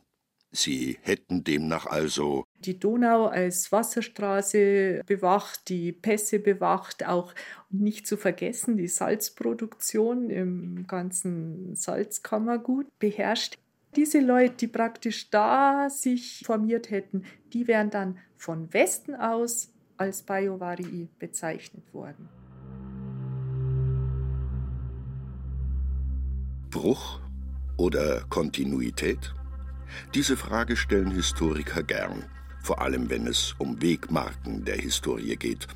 Sie 0.51 0.97
hätten 1.01 1.45
demnach 1.45 1.85
also 1.85 2.45
die 2.59 2.77
Donau 2.77 3.27
als 3.27 3.71
Wasserstraße 3.71 5.01
bewacht, 5.05 5.69
die 5.69 5.93
Pässe 5.93 6.39
bewacht, 6.39 7.07
auch 7.07 7.33
nicht 7.69 8.05
zu 8.05 8.17
vergessen 8.17 8.77
die 8.77 8.87
Salzproduktion 8.87 10.29
im 10.29 10.85
ganzen 10.87 11.75
Salzkammergut 11.75 12.87
beherrscht. 12.99 13.57
Diese 13.95 14.19
Leute, 14.19 14.55
die 14.55 14.67
praktisch 14.67 15.29
da 15.29 15.89
sich 15.89 16.43
formiert 16.45 16.91
hätten, 16.91 17.23
die 17.53 17.67
wären 17.67 17.89
dann 17.89 18.19
von 18.37 18.73
Westen 18.73 19.15
aus 19.15 19.69
als 19.97 20.23
Bajovarii 20.23 21.09
bezeichnet 21.19 21.93
worden. 21.93 22.40
Bruch 26.71 27.19
oder 27.75 28.21
Kontinuität? 28.29 29.35
Diese 30.15 30.37
Frage 30.37 30.77
stellen 30.77 31.11
Historiker 31.11 31.83
gern, 31.83 32.25
vor 32.63 32.81
allem 32.81 33.09
wenn 33.09 33.27
es 33.27 33.53
um 33.57 33.81
Wegmarken 33.81 34.63
der 34.63 34.77
Historie 34.77 35.35
geht. 35.35 35.67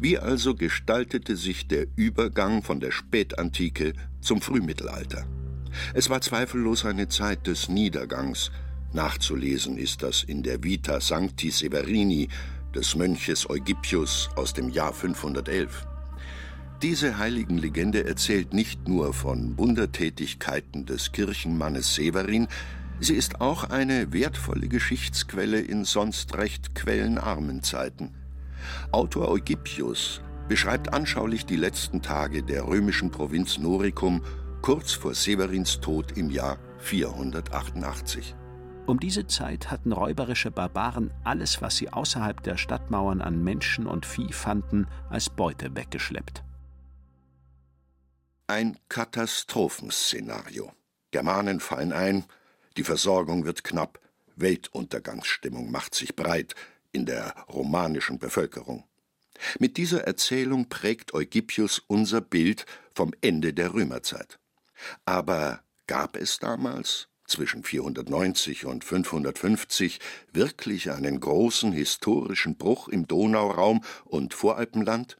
Wie 0.00 0.18
also 0.18 0.54
gestaltete 0.54 1.36
sich 1.36 1.68
der 1.68 1.86
Übergang 1.96 2.62
von 2.62 2.80
der 2.80 2.90
Spätantike 2.90 3.92
zum 4.22 4.40
Frühmittelalter? 4.40 5.26
Es 5.92 6.08
war 6.08 6.22
zweifellos 6.22 6.86
eine 6.86 7.08
Zeit 7.08 7.46
des 7.46 7.68
Niedergangs. 7.68 8.50
Nachzulesen 8.94 9.76
ist 9.76 10.02
das 10.02 10.22
in 10.22 10.42
der 10.42 10.64
Vita 10.64 11.00
Sancti 11.00 11.50
Severini 11.50 12.28
des 12.74 12.96
Mönches 12.96 13.48
Eugipius 13.48 14.30
aus 14.34 14.54
dem 14.54 14.70
Jahr 14.70 14.94
511. 14.94 15.86
Diese 16.82 17.18
Heiligenlegende 17.18 18.04
erzählt 18.04 18.54
nicht 18.54 18.86
nur 18.86 19.12
von 19.12 19.58
Wundertätigkeiten 19.58 20.86
des 20.86 21.10
Kirchenmannes 21.10 21.96
Severin, 21.96 22.46
sie 23.00 23.16
ist 23.16 23.40
auch 23.40 23.64
eine 23.64 24.12
wertvolle 24.12 24.68
Geschichtsquelle 24.68 25.58
in 25.58 25.84
sonst 25.84 26.36
recht 26.36 26.76
quellenarmen 26.76 27.64
Zeiten. 27.64 28.14
Autor 28.92 29.28
Eugipius 29.28 30.20
beschreibt 30.48 30.94
anschaulich 30.94 31.44
die 31.46 31.56
letzten 31.56 32.00
Tage 32.00 32.44
der 32.44 32.68
römischen 32.68 33.10
Provinz 33.10 33.58
Noricum 33.58 34.22
kurz 34.62 34.92
vor 34.92 35.14
Severins 35.14 35.80
Tod 35.80 36.16
im 36.16 36.30
Jahr 36.30 36.58
488. 36.78 38.36
Um 38.86 39.00
diese 39.00 39.26
Zeit 39.26 39.72
hatten 39.72 39.90
räuberische 39.90 40.52
Barbaren 40.52 41.10
alles, 41.24 41.60
was 41.60 41.76
sie 41.76 41.92
außerhalb 41.92 42.40
der 42.44 42.56
Stadtmauern 42.56 43.20
an 43.20 43.42
Menschen 43.42 43.88
und 43.88 44.06
Vieh 44.06 44.32
fanden, 44.32 44.86
als 45.10 45.28
Beute 45.28 45.74
weggeschleppt. 45.74 46.44
Ein 48.50 48.78
Katastrophenszenario. 48.88 50.72
Germanen 51.10 51.60
fallen 51.60 51.92
ein, 51.92 52.24
die 52.78 52.82
Versorgung 52.82 53.44
wird 53.44 53.62
knapp, 53.62 54.00
Weltuntergangsstimmung 54.36 55.70
macht 55.70 55.94
sich 55.94 56.16
breit 56.16 56.54
in 56.90 57.04
der 57.04 57.34
romanischen 57.50 58.18
Bevölkerung. 58.18 58.84
Mit 59.58 59.76
dieser 59.76 60.04
Erzählung 60.04 60.70
prägt 60.70 61.12
Eugipius 61.12 61.78
unser 61.88 62.22
Bild 62.22 62.64
vom 62.94 63.12
Ende 63.20 63.52
der 63.52 63.74
Römerzeit. 63.74 64.38
Aber 65.04 65.62
gab 65.86 66.16
es 66.16 66.38
damals, 66.38 67.08
zwischen 67.26 67.64
490 67.64 68.64
und 68.64 68.82
550, 68.82 70.00
wirklich 70.32 70.90
einen 70.90 71.20
großen 71.20 71.70
historischen 71.70 72.56
Bruch 72.56 72.88
im 72.88 73.06
Donauraum 73.06 73.84
und 74.06 74.32
Voralpenland? 74.32 75.18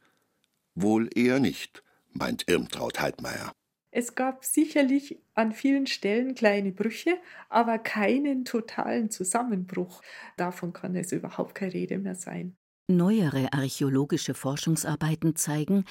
Wohl 0.73 1.11
eher 1.15 1.39
nicht 1.39 1.83
meint 2.11 2.47
Irmtraut 2.47 2.99
Heidmeier. 2.99 3.51
Es 3.91 4.13
gab 4.13 4.45
sicherlich 4.45 5.17
an 5.33 5.51
vielen 5.51 5.87
Stellen 5.87 6.35
kleine 6.35 6.71
Brüche, 6.71 7.17
aber 7.49 7.79
keinen 7.79 8.45
totalen 8.45 9.09
Zusammenbruch. 9.09 10.01
Davon 10.37 10.73
kann 10.73 10.95
es 10.95 11.11
überhaupt 11.11 11.55
keine 11.55 11.73
Rede 11.73 11.97
mehr 11.97 12.15
sein. 12.15 12.55
Neuere 12.87 13.51
archäologische 13.53 14.33
Forschungsarbeiten 14.33 15.35
zeigen, 15.35 15.85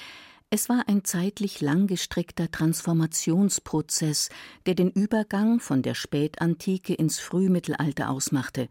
es 0.50 0.70
war 0.70 0.84
ein 0.88 1.04
zeitlich 1.04 1.60
langgestreckter 1.60 2.50
Transformationsprozess, 2.50 4.30
der 4.64 4.75
den 4.75 4.90
Übergang 4.90 5.60
von 5.60 5.82
der 5.82 5.94
Spätantike 5.94 6.94
ins 6.94 7.18
Frühmittelalter 7.18 8.08
ausmachte. 8.08 8.68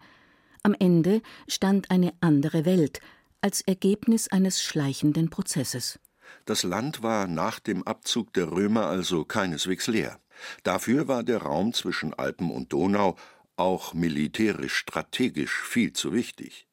Am 0.63 0.75
Ende 0.79 1.21
stand 1.47 1.91
eine 1.91 2.13
andere 2.19 2.65
Welt 2.65 2.99
als 3.41 3.61
Ergebnis 3.61 4.27
eines 4.27 4.61
schleichenden 4.61 5.29
Prozesses. 5.29 5.99
Das 6.45 6.63
Land 6.63 7.03
war 7.03 7.27
nach 7.27 7.59
dem 7.59 7.83
Abzug 7.83 8.33
der 8.33 8.51
Römer 8.51 8.87
also 8.87 9.25
keineswegs 9.25 9.87
leer. 9.87 10.19
Dafür 10.63 11.07
war 11.07 11.23
der 11.23 11.39
Raum 11.41 11.73
zwischen 11.73 12.13
Alpen 12.13 12.51
und 12.51 12.73
Donau 12.73 13.15
auch 13.55 13.93
militärisch 13.93 14.75
strategisch 14.75 15.63
viel 15.63 15.93
zu 15.93 16.13
wichtig. 16.13 16.67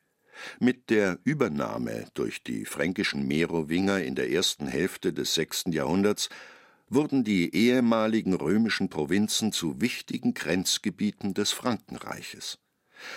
Mit 0.58 0.90
der 0.90 1.18
Übernahme 1.24 2.06
durch 2.14 2.42
die 2.42 2.64
fränkischen 2.64 3.26
Merowinger 3.26 4.02
in 4.02 4.14
der 4.14 4.30
ersten 4.30 4.66
Hälfte 4.66 5.12
des 5.12 5.34
sechsten 5.34 5.72
Jahrhunderts 5.72 6.28
wurden 6.88 7.24
die 7.24 7.54
ehemaligen 7.54 8.34
römischen 8.34 8.88
Provinzen 8.88 9.52
zu 9.52 9.80
wichtigen 9.80 10.34
Grenzgebieten 10.34 11.34
des 11.34 11.52
Frankenreiches. 11.52 12.58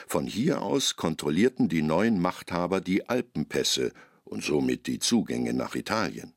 Von 0.08 0.26
hier 0.26 0.62
aus 0.62 0.96
kontrollierten 0.96 1.70
die 1.70 1.82
neuen 1.82 2.20
Machthaber 2.20 2.82
die 2.82 3.08
Alpenpässe 3.08 3.94
und 4.28 4.44
somit 4.44 4.88
die 4.88 5.00
Zugänge 5.00 5.54
nach 5.54 5.76
Italien. 5.76 6.34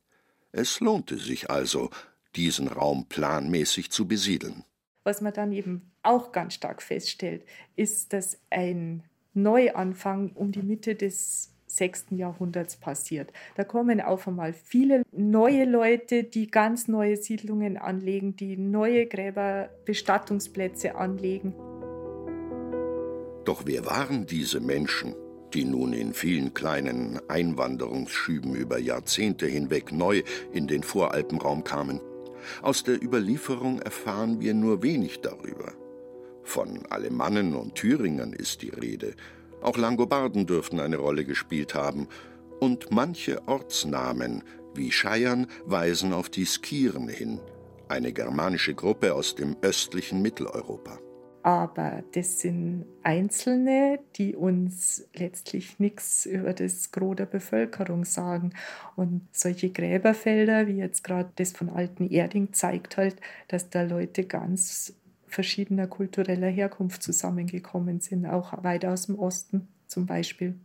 Es 0.52 0.80
lohnte 0.80 1.18
sich 1.18 1.50
also, 1.50 1.90
diesen 2.36 2.68
Raum 2.68 3.06
planmäßig 3.08 3.90
zu 3.90 4.06
besiedeln. 4.06 4.64
Was 5.04 5.20
man 5.20 5.32
dann 5.32 5.52
eben 5.52 5.90
auch 6.02 6.32
ganz 6.32 6.54
stark 6.54 6.82
feststellt, 6.82 7.44
ist, 7.76 8.12
dass 8.12 8.38
ein 8.50 9.02
Neuanfang 9.34 10.32
um 10.34 10.52
die 10.52 10.62
Mitte 10.62 10.94
des 10.94 11.52
6. 11.66 12.06
Jahrhunderts 12.10 12.76
passiert. 12.76 13.32
Da 13.54 13.64
kommen 13.64 14.00
auf 14.00 14.26
einmal 14.26 14.52
viele 14.52 15.02
neue 15.12 15.64
Leute, 15.64 16.24
die 16.24 16.50
ganz 16.50 16.88
neue 16.88 17.16
Siedlungen 17.16 17.76
anlegen, 17.76 18.34
die 18.36 18.56
neue 18.56 19.06
Gräberbestattungsplätze 19.06 20.96
anlegen. 20.96 21.54
Doch 23.44 23.62
wer 23.66 23.86
waren 23.86 24.26
diese 24.26 24.60
Menschen, 24.60 25.14
die 25.54 25.64
nun 25.64 25.92
in 25.92 26.14
vielen 26.14 26.54
kleinen 26.54 27.20
Einwanderungsschüben 27.28 28.54
über 28.54 28.78
Jahrzehnte 28.78 29.46
hinweg 29.46 29.92
neu 29.92 30.22
in 30.52 30.66
den 30.66 30.82
Voralpenraum 30.82 31.64
kamen? 31.64 32.00
Aus 32.62 32.82
der 32.82 33.02
Überlieferung 33.02 33.80
erfahren 33.80 34.40
wir 34.40 34.54
nur 34.54 34.82
wenig 34.82 35.20
darüber. 35.20 35.72
Von 36.42 36.86
Alemannen 36.88 37.54
und 37.54 37.74
Thüringern 37.74 38.32
ist 38.32 38.62
die 38.62 38.70
Rede. 38.70 39.14
Auch 39.62 39.76
Langobarden 39.76 40.46
dürften 40.46 40.80
eine 40.80 40.96
Rolle 40.96 41.24
gespielt 41.24 41.74
haben. 41.74 42.08
Und 42.58 42.90
manche 42.90 43.46
Ortsnamen, 43.46 44.42
wie 44.74 44.90
Scheiern, 44.90 45.46
weisen 45.64 46.12
auf 46.12 46.28
die 46.28 46.46
Skiren 46.46 47.08
hin, 47.08 47.40
eine 47.88 48.12
germanische 48.12 48.74
Gruppe 48.74 49.14
aus 49.14 49.34
dem 49.34 49.56
östlichen 49.62 50.22
Mitteleuropa. 50.22 50.98
Aber 51.42 52.02
das 52.12 52.40
sind 52.40 52.84
Einzelne, 53.02 54.00
die 54.16 54.36
uns 54.36 55.08
letztlich 55.14 55.78
nichts 55.78 56.26
über 56.26 56.52
das 56.52 56.92
Gros 56.92 57.16
der 57.16 57.26
Bevölkerung 57.26 58.04
sagen. 58.04 58.52
Und 58.94 59.26
solche 59.32 59.70
Gräberfelder, 59.70 60.66
wie 60.66 60.76
jetzt 60.76 61.02
gerade 61.02 61.30
das 61.36 61.52
von 61.52 61.70
Alten 61.70 62.10
Erding, 62.10 62.52
zeigt 62.52 62.98
halt, 62.98 63.16
dass 63.48 63.70
da 63.70 63.82
Leute 63.82 64.24
ganz 64.24 64.94
verschiedener 65.26 65.86
kultureller 65.86 66.48
Herkunft 66.48 67.02
zusammengekommen 67.02 68.00
sind, 68.00 68.26
auch 68.26 68.62
weit 68.62 68.84
aus 68.84 69.06
dem 69.06 69.18
Osten 69.18 69.68
zum 69.86 70.06
Beispiel. 70.06 70.58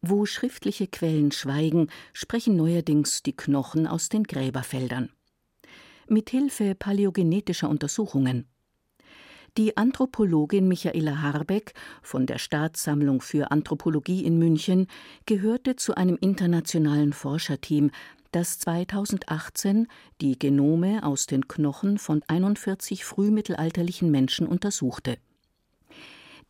Wo 0.00 0.24
schriftliche 0.26 0.86
Quellen 0.86 1.32
schweigen, 1.32 1.88
sprechen 2.12 2.56
neuerdings 2.56 3.22
die 3.22 3.36
Knochen 3.36 3.86
aus 3.86 4.08
den 4.08 4.22
Gräberfeldern. 4.22 5.10
Mithilfe 6.08 6.74
paläogenetischer 6.74 7.68
Untersuchungen. 7.68 8.46
Die 9.58 9.76
Anthropologin 9.76 10.68
Michaela 10.68 11.20
Harbeck 11.20 11.74
von 12.00 12.26
der 12.26 12.38
Staatssammlung 12.38 13.20
für 13.20 13.50
Anthropologie 13.50 14.24
in 14.24 14.38
München 14.38 14.86
gehörte 15.26 15.74
zu 15.74 15.96
einem 15.96 16.16
internationalen 16.20 17.12
Forscherteam, 17.12 17.90
das 18.30 18.60
2018 18.60 19.88
die 20.20 20.38
Genome 20.38 21.02
aus 21.02 21.26
den 21.26 21.48
Knochen 21.48 21.98
von 21.98 22.22
41 22.28 23.04
frühmittelalterlichen 23.04 24.12
Menschen 24.12 24.46
untersuchte. 24.46 25.18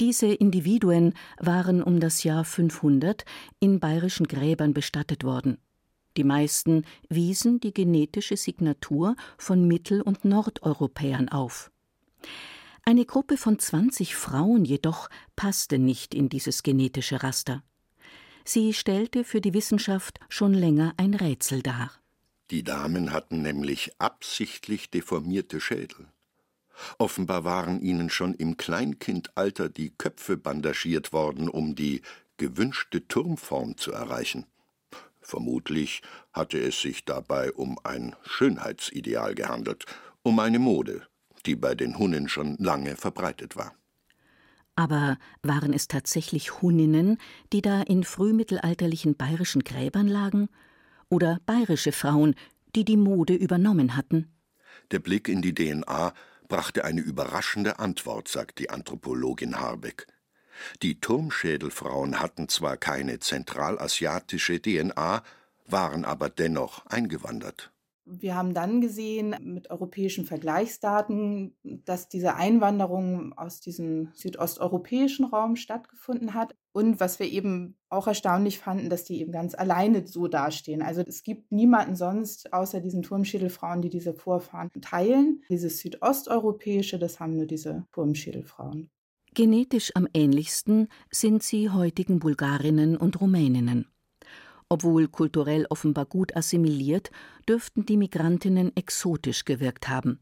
Diese 0.03 0.27
Individuen 0.27 1.15
waren 1.39 1.83
um 1.83 2.01
das 2.01 2.25
Jahr 2.25 2.45
500 2.45 3.25
in 3.59 3.81
bayerischen 3.81 4.29
Gräbern 4.29 4.75
bestattet 4.75 5.25
worden. 5.25 5.57
Die 6.19 6.25
meisten 6.25 6.85
wiesen 7.09 7.59
die 7.59 7.73
genetische 7.73 8.37
Signatur 8.37 9.17
von 9.39 9.67
Mittel- 9.67 10.03
und 10.03 10.27
Nordeuropäern 10.27 11.31
auf. 11.31 11.71
Eine 12.89 13.05
Gruppe 13.05 13.37
von 13.37 13.59
20 13.59 14.17
Frauen 14.17 14.65
jedoch 14.65 15.11
passte 15.37 15.79
nicht 15.79 16.15
in 16.15 16.31
dieses 16.31 16.63
genetische 16.63 17.23
Raster. 17.23 17.63
Sie 18.47 18.73
stellte 18.73 19.25
für 19.25 19.43
die 19.43 19.53
Wissenschaft 19.53 20.19
schon 20.31 20.55
länger 20.55 20.95
ein 20.97 21.13
Rätsel 21.13 21.61
dar. 21.61 21.91
Die 22.51 22.65
Damen 22.65 23.13
hatten 23.13 23.43
nämlich 23.43 23.93
absichtlich 23.99 24.89
deformierte 24.89 25.61
Schädel. 25.61 26.07
Offenbar 26.97 27.45
waren 27.45 27.83
ihnen 27.83 28.09
schon 28.09 28.33
im 28.33 28.57
Kleinkindalter 28.57 29.69
die 29.69 29.91
Köpfe 29.91 30.39
bandagiert 30.39 31.13
worden, 31.13 31.51
um 31.51 31.75
die 31.75 32.01
gewünschte 32.39 33.07
Turmform 33.07 33.77
zu 33.77 33.93
erreichen. 33.93 34.47
Vermutlich 35.21 36.01
hatte 36.33 36.59
es 36.59 36.81
sich 36.81 37.05
dabei 37.05 37.53
um 37.53 37.79
ein 37.85 38.17
Schönheitsideal 38.25 39.35
gehandelt, 39.35 39.85
um 40.23 40.39
eine 40.39 40.59
Mode, 40.59 41.07
die 41.49 41.57
bei 41.57 41.75
den 41.75 41.99
Hunnen 41.99 42.29
schon 42.29 42.57
lange 42.59 42.95
verbreitet 42.95 43.57
war. 43.57 43.75
Aber 44.77 45.17
waren 45.43 45.73
es 45.73 45.89
tatsächlich 45.89 46.61
Hunninnen, 46.61 47.19
die 47.53 47.63
da 47.63 47.83
in 47.83 48.05
frühmittelalterlichen 48.05 49.17
bayerischen 49.17 49.65
Gräbern 49.65 50.07
lagen? 50.07 50.49
Oder 51.09 51.41
bayerische 51.47 51.91
Frauen, 51.91 52.37
die 52.77 52.85
die 52.85 52.99
Mode 52.99 53.35
übernommen 53.35 53.97
hatten? 53.97 54.31
Der 54.93 54.99
Blick 54.99 55.29
in 55.29 55.41
die 55.41 55.55
DNA 55.55 56.13
brachte 56.49 56.85
eine 56.85 57.01
überraschende 57.01 57.79
Antwort, 57.79 58.29
sagt 58.29 58.59
die 58.59 58.71
Anthropologin 58.71 59.59
Harbeck. 59.59 60.07
Die 60.83 61.01
Turmschädelfrauen 61.01 62.21
hatten 62.21 62.49
zwar 62.49 62.77
keine 62.77 63.21
zentralasiatische 63.21 64.61
DNA, 64.61 65.23
waren 65.67 66.05
aber 66.05 66.29
dennoch 66.29 66.85
eingewandert. 66.87 67.73
Wir 68.11 68.35
haben 68.35 68.55
dann 68.55 68.81
gesehen 68.81 69.37
mit 69.41 69.71
europäischen 69.71 70.25
Vergleichsdaten, 70.25 71.55
dass 71.63 72.09
diese 72.09 72.35
Einwanderung 72.35 73.33
aus 73.37 73.61
diesem 73.61 74.09
südosteuropäischen 74.15 75.27
Raum 75.27 75.57
stattgefunden 75.57 76.35
hat. 76.35 76.55
Und 76.73 77.01
was 77.01 77.19
wir 77.19 77.27
eben 77.27 77.77
auch 77.89 78.07
erstaunlich 78.07 78.59
fanden, 78.59 78.89
dass 78.89 79.05
die 79.05 79.21
eben 79.21 79.33
ganz 79.33 79.55
alleine 79.55 80.07
so 80.07 80.29
dastehen. 80.29 80.83
Also 80.83 81.03
es 81.07 81.23
gibt 81.23 81.53
niemanden 81.53 81.97
sonst 81.97 82.53
außer 82.53 82.81
diesen 82.81 83.03
Turmschädelfrauen, 83.03 83.83
die 83.83 83.91
diese 83.91 84.15
Vorfahren 84.15 84.71
teilen. 84.81 85.43
Dieses 85.49 85.79
südosteuropäische, 85.81 86.99
das 86.99 87.21
haben 87.21 87.37
nur 87.37 87.47
diese 87.47 87.87
Turmschädelfrauen. 87.93 88.91
Genetisch 89.35 89.93
am 89.95 90.09
ähnlichsten 90.15 90.89
sind 91.11 91.43
sie 91.43 91.71
heutigen 91.71 92.19
Bulgarinnen 92.19 92.97
und 92.97 93.21
Rumäninnen. 93.21 93.87
Obwohl 94.71 95.09
kulturell 95.09 95.67
offenbar 95.71 96.05
gut 96.05 96.37
assimiliert, 96.37 97.11
dürften 97.49 97.87
die 97.87 97.97
Migrantinnen 97.97 98.77
exotisch 98.77 99.45
gewirkt 99.45 99.89
haben. 99.89 100.21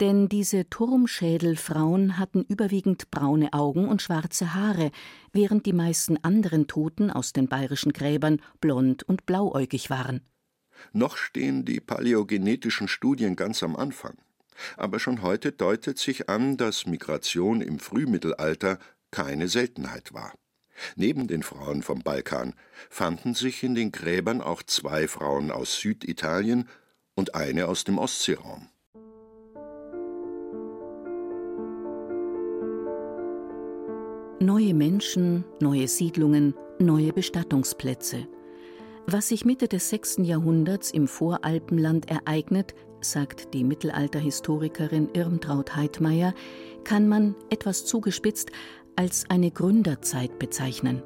Denn 0.00 0.28
diese 0.28 0.68
Turmschädelfrauen 0.68 2.18
hatten 2.18 2.42
überwiegend 2.48 3.10
braune 3.10 3.52
Augen 3.52 3.88
und 3.88 4.00
schwarze 4.00 4.54
Haare, 4.54 4.90
während 5.32 5.66
die 5.66 5.74
meisten 5.74 6.16
anderen 6.22 6.66
Toten 6.66 7.10
aus 7.10 7.32
den 7.32 7.48
bayerischen 7.48 7.92
Gräbern 7.92 8.40
blond 8.60 9.02
und 9.02 9.26
blauäugig 9.26 9.90
waren. 9.90 10.22
Noch 10.92 11.18
stehen 11.18 11.66
die 11.66 11.80
paläogenetischen 11.80 12.88
Studien 12.88 13.36
ganz 13.36 13.62
am 13.62 13.76
Anfang. 13.76 14.16
Aber 14.76 14.98
schon 14.98 15.22
heute 15.22 15.52
deutet 15.52 15.98
sich 15.98 16.28
an, 16.28 16.56
dass 16.56 16.86
Migration 16.86 17.60
im 17.60 17.78
Frühmittelalter 17.78 18.78
keine 19.10 19.48
Seltenheit 19.48 20.12
war. 20.14 20.32
Neben 20.96 21.28
den 21.28 21.42
Frauen 21.42 21.82
vom 21.82 22.00
Balkan 22.00 22.54
fanden 22.88 23.34
sich 23.34 23.62
in 23.62 23.74
den 23.74 23.92
Gräbern 23.92 24.40
auch 24.40 24.62
zwei 24.62 25.08
Frauen 25.08 25.50
aus 25.50 25.78
Süditalien 25.78 26.68
und 27.14 27.34
eine 27.34 27.68
aus 27.68 27.84
dem 27.84 27.98
Ostseeraum. 27.98 28.68
Neue 34.42 34.72
Menschen, 34.72 35.44
neue 35.60 35.86
Siedlungen, 35.86 36.54
neue 36.78 37.12
Bestattungsplätze. 37.12 38.26
Was 39.06 39.28
sich 39.28 39.44
Mitte 39.44 39.68
des 39.68 39.90
6. 39.90 40.20
Jahrhunderts 40.22 40.90
im 40.92 41.08
Voralpenland 41.08 42.10
ereignet, 42.10 42.74
sagt 43.02 43.52
die 43.52 43.64
Mittelalterhistorikerin 43.64 45.10
Irmtraut 45.12 45.76
Heidmeier, 45.76 46.34
kann 46.84 47.08
man, 47.08 47.34
etwas 47.50 47.84
zugespitzt, 47.84 48.50
als 48.96 49.24
eine 49.28 49.50
Gründerzeit 49.50 50.38
bezeichnen. 50.38 51.02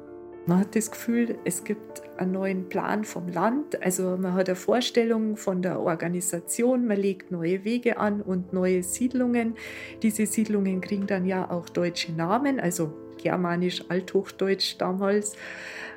Man 0.47 0.59
hat 0.59 0.75
das 0.75 0.91
Gefühl, 0.91 1.39
es 1.43 1.63
gibt 1.63 2.03
einen 2.17 2.33
neuen 2.33 2.69
Plan 2.69 3.03
vom 3.03 3.27
Land. 3.27 3.81
Also 3.81 4.15
man 4.15 4.33
hat 4.33 4.47
eine 4.47 4.55
Vorstellung 4.55 5.37
von 5.37 5.63
der 5.63 5.79
Organisation, 5.79 6.85
man 6.85 6.97
legt 6.97 7.31
neue 7.31 7.63
Wege 7.63 7.97
an 7.97 8.21
und 8.21 8.53
neue 8.53 8.83
Siedlungen. 8.83 9.55
Diese 10.03 10.27
Siedlungen 10.27 10.81
kriegen 10.81 11.07
dann 11.07 11.25
ja 11.25 11.49
auch 11.49 11.67
deutsche 11.67 12.13
Namen, 12.13 12.59
also 12.59 12.93
germanisch, 13.17 13.85
althochdeutsch 13.89 14.75
damals. 14.77 15.35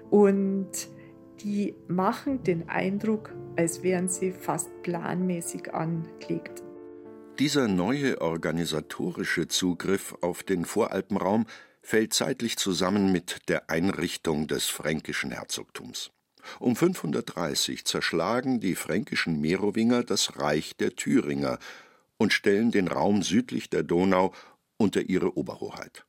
Und 0.08 0.70
die 1.42 1.74
machen 1.86 2.42
den 2.42 2.70
Eindruck, 2.70 3.34
als 3.56 3.82
wären 3.82 4.08
sie 4.08 4.32
fast 4.32 4.70
planmäßig 4.82 5.74
angelegt. 5.74 6.62
Dieser 7.38 7.68
neue 7.68 8.20
organisatorische 8.20 9.46
Zugriff 9.46 10.16
auf 10.22 10.42
den 10.42 10.64
Voralpenraum 10.64 11.46
fällt 11.88 12.12
zeitlich 12.12 12.58
zusammen 12.58 13.12
mit 13.12 13.48
der 13.48 13.70
Einrichtung 13.70 14.46
des 14.46 14.66
fränkischen 14.66 15.30
Herzogtums. 15.30 16.10
Um 16.58 16.76
530 16.76 17.86
zerschlagen 17.86 18.60
die 18.60 18.74
fränkischen 18.74 19.40
Merowinger 19.40 20.04
das 20.04 20.38
Reich 20.38 20.76
der 20.76 20.96
Thüringer 20.96 21.58
und 22.18 22.34
stellen 22.34 22.70
den 22.72 22.88
Raum 22.88 23.22
südlich 23.22 23.70
der 23.70 23.84
Donau 23.84 24.34
unter 24.76 25.00
ihre 25.00 25.38
Oberhoheit. 25.38 26.04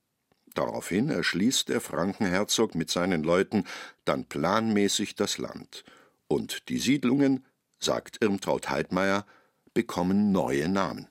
Daraufhin 0.53 1.09
erschließt 1.09 1.69
der 1.69 1.79
Frankenherzog 1.79 2.75
mit 2.75 2.89
seinen 2.89 3.23
Leuten 3.23 3.63
dann 4.03 4.25
planmäßig 4.25 5.15
das 5.15 5.37
Land, 5.37 5.85
und 6.27 6.67
die 6.67 6.79
Siedlungen, 6.79 7.45
sagt 7.79 8.21
Irmtraut 8.21 8.69
Heidmeier, 8.69 9.25
bekommen 9.73 10.33
neue 10.33 10.67
Namen. 10.67 11.07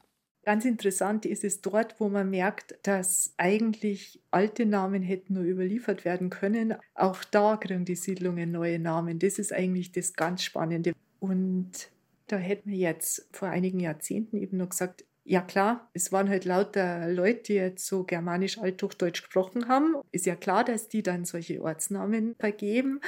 Ganz 0.49 0.65
interessant 0.65 1.27
ist 1.27 1.45
es 1.45 1.61
dort, 1.61 2.01
wo 2.01 2.09
man 2.09 2.31
merkt, 2.31 2.75
dass 2.85 3.35
eigentlich 3.37 4.19
alte 4.31 4.65
Namen 4.65 5.03
hätten 5.03 5.35
nur 5.35 5.43
überliefert 5.43 6.07
werden 6.07 6.31
können. 6.31 6.75
Auch 6.95 7.23
da 7.23 7.59
kriegen 7.59 7.85
die 7.85 7.97
Siedlungen 7.97 8.51
neue 8.51 8.79
Namen. 8.79 9.19
Das 9.19 9.39
ist 9.39 9.53
eigentlich 9.53 9.93
das 9.93 10.15
ganz 10.15 10.43
Spannende. 10.43 10.95
Und 11.21 11.91
da 12.29 12.39
hätten 12.39 12.71
wir 12.71 12.79
jetzt 12.79 13.29
vor 13.31 13.49
einigen 13.49 13.79
Jahrzehnten 13.79 14.39
eben 14.39 14.57
noch 14.57 14.71
gesagt, 14.71 15.05
ja 15.25 15.43
klar, 15.43 15.91
es 15.93 16.13
waren 16.13 16.31
halt 16.31 16.47
lauter 16.47 17.13
Leute, 17.13 17.43
die 17.43 17.55
jetzt 17.57 17.87
so 17.87 18.05
germanisch-althochdeutsch 18.05 19.25
gesprochen 19.25 19.69
haben. 19.69 19.97
Ist 20.13 20.25
ja 20.25 20.35
klar, 20.35 20.65
dass 20.65 20.89
die 20.89 21.03
dann 21.03 21.27
solche 21.27 21.61
Ortsnamen 21.61 22.37
vergeben. 22.39 23.03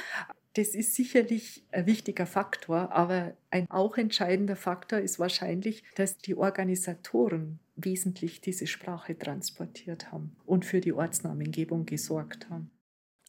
Das 0.53 0.75
ist 0.75 0.95
sicherlich 0.95 1.63
ein 1.71 1.85
wichtiger 1.85 2.25
Faktor, 2.25 2.91
aber 2.91 3.37
ein 3.51 3.69
auch 3.69 3.97
entscheidender 3.97 4.57
Faktor 4.57 4.99
ist 4.99 5.17
wahrscheinlich, 5.17 5.83
dass 5.95 6.17
die 6.17 6.35
Organisatoren 6.35 7.59
wesentlich 7.75 8.41
diese 8.41 8.67
Sprache 8.67 9.17
transportiert 9.17 10.11
haben 10.11 10.35
und 10.45 10.65
für 10.65 10.81
die 10.81 10.91
Ortsnamengebung 10.91 11.85
gesorgt 11.85 12.49
haben. 12.49 12.69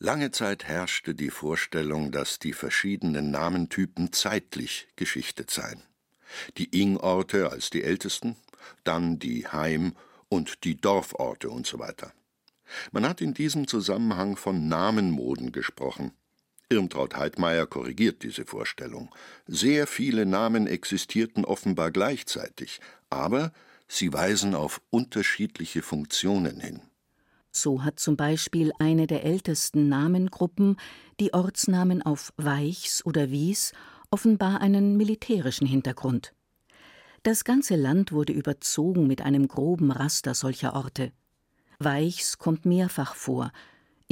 Lange 0.00 0.32
Zeit 0.32 0.64
herrschte 0.64 1.14
die 1.14 1.30
Vorstellung, 1.30 2.10
dass 2.10 2.40
die 2.40 2.52
verschiedenen 2.52 3.30
Namentypen 3.30 4.12
zeitlich 4.12 4.88
geschichtet 4.96 5.50
seien. 5.52 5.80
Die 6.56 6.80
Ingorte 6.80 7.50
als 7.50 7.70
die 7.70 7.84
ältesten, 7.84 8.34
dann 8.82 9.20
die 9.20 9.46
Heim- 9.46 9.94
und 10.28 10.64
die 10.64 10.80
Dorforte 10.80 11.50
und 11.50 11.68
so 11.68 11.78
weiter. 11.78 12.12
Man 12.90 13.06
hat 13.08 13.20
in 13.20 13.32
diesem 13.32 13.68
Zusammenhang 13.68 14.36
von 14.36 14.66
Namenmoden 14.66 15.52
gesprochen. 15.52 16.10
Irmtraut 16.72 17.16
Heidmeier 17.16 17.66
korrigiert 17.66 18.22
diese 18.22 18.44
Vorstellung. 18.44 19.14
Sehr 19.46 19.86
viele 19.86 20.26
Namen 20.26 20.66
existierten 20.66 21.44
offenbar 21.44 21.90
gleichzeitig, 21.90 22.80
aber 23.10 23.52
sie 23.86 24.12
weisen 24.12 24.54
auf 24.54 24.80
unterschiedliche 24.90 25.82
Funktionen 25.82 26.60
hin. 26.60 26.80
So 27.50 27.84
hat 27.84 28.00
zum 28.00 28.16
Beispiel 28.16 28.72
eine 28.78 29.06
der 29.06 29.24
ältesten 29.24 29.88
Namengruppen, 29.88 30.76
die 31.20 31.34
Ortsnamen 31.34 32.00
auf 32.00 32.32
Weichs 32.38 33.04
oder 33.04 33.30
Wies, 33.30 33.72
offenbar 34.10 34.62
einen 34.62 34.96
militärischen 34.96 35.66
Hintergrund. 35.66 36.32
Das 37.22 37.44
ganze 37.44 37.76
Land 37.76 38.10
wurde 38.10 38.32
überzogen 38.32 39.06
mit 39.06 39.22
einem 39.22 39.46
groben 39.46 39.92
Raster 39.92 40.34
solcher 40.34 40.74
Orte. 40.74 41.12
Weichs 41.78 42.38
kommt 42.38 42.64
mehrfach 42.64 43.14
vor, 43.14 43.52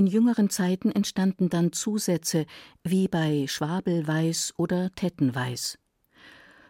in 0.01 0.07
jüngeren 0.07 0.49
Zeiten 0.49 0.91
entstanden 0.91 1.51
dann 1.51 1.75
Zusätze 1.75 2.47
wie 2.83 3.07
bei 3.07 3.45
Schwabelweiß 3.47 4.55
oder 4.57 4.91
Tettenweiß. 4.95 5.79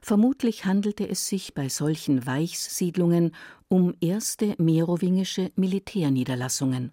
Vermutlich 0.03 0.65
handelte 0.65 1.09
es 1.09 1.29
sich 1.29 1.55
bei 1.55 1.69
solchen 1.69 2.27
Weichssiedlungen 2.27 3.37
um 3.69 3.95
erste 4.01 4.57
merowingische 4.59 5.53
Militärniederlassungen. 5.55 6.91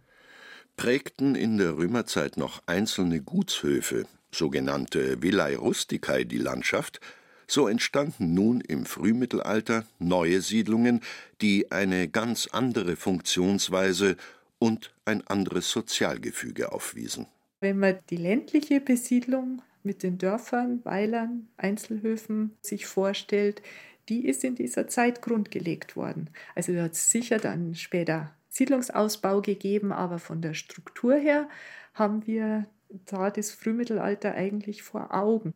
Prägten 0.75 1.33
in 1.33 1.57
der 1.57 1.75
Römerzeit 1.75 2.37
noch 2.37 2.61
einzelne 2.67 3.19
Gutshöfe, 3.19 4.05
sogenannte 4.29 5.23
Villae 5.23 5.55
Rusticae, 5.55 6.23
die 6.23 6.37
Landschaft, 6.37 6.99
so 7.47 7.67
entstanden 7.67 8.35
nun 8.35 8.61
im 8.61 8.85
Frühmittelalter 8.85 9.87
neue 9.97 10.41
Siedlungen, 10.41 11.01
die 11.41 11.71
eine 11.71 12.07
ganz 12.09 12.45
andere 12.51 12.95
Funktionsweise 12.95 14.17
und 14.59 14.93
ein 15.05 15.25
anderes 15.27 15.71
Sozialgefüge 15.71 16.71
aufwiesen. 16.71 17.27
Wenn 17.59 17.79
man 17.79 17.97
die 18.09 18.17
ländliche 18.17 18.81
Besiedlung 18.81 19.61
mit 19.83 20.03
den 20.03 20.17
Dörfern, 20.17 20.83
Weilern, 20.83 21.47
Einzelhöfen 21.57 22.55
sich 22.61 22.85
vorstellt, 22.85 23.61
die 24.09 24.27
ist 24.27 24.43
in 24.43 24.55
dieser 24.55 24.87
Zeit 24.87 25.21
grundgelegt 25.21 25.95
worden. 25.95 26.29
Also 26.55 26.73
da 26.73 26.83
hat 26.83 26.93
es 26.93 27.11
sicher 27.11 27.39
dann 27.39 27.75
später 27.75 28.31
Siedlungsausbau 28.49 29.41
gegeben, 29.41 29.91
aber 29.91 30.19
von 30.19 30.41
der 30.41 30.53
Struktur 30.53 31.15
her 31.15 31.49
haben 31.93 32.25
wir 32.25 32.65
da 33.05 33.29
das 33.29 33.51
Frühmittelalter 33.51 34.33
eigentlich 34.33 34.83
vor 34.83 35.13
Augen. 35.13 35.53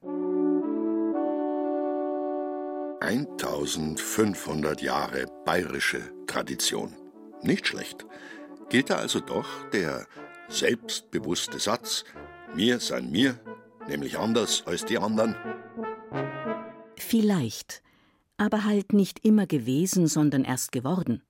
1500 3.00 4.82
Jahre 4.82 5.26
bayerische 5.46 6.02
Tradition. 6.28 6.94
Nicht 7.42 7.66
schlecht 7.68 8.06
gilt 8.71 8.89
da 8.89 8.95
also 8.95 9.19
doch 9.19 9.69
der 9.71 10.07
selbstbewusste 10.47 11.60
Satz, 11.60 12.05
mir 12.55 12.79
sein 12.79 13.12
mir, 13.12 13.38
nämlich 13.89 14.17
anders 14.17 14.63
als 14.65 14.86
die 14.86 14.97
anderen? 14.97 15.36
Vielleicht, 16.95 17.84
aber 18.38 18.63
halt 18.63 18.93
nicht 18.93 19.25
immer 19.25 19.45
gewesen, 19.45 20.07
sondern 20.07 20.45
erst 20.45 20.71
geworden. 20.71 21.21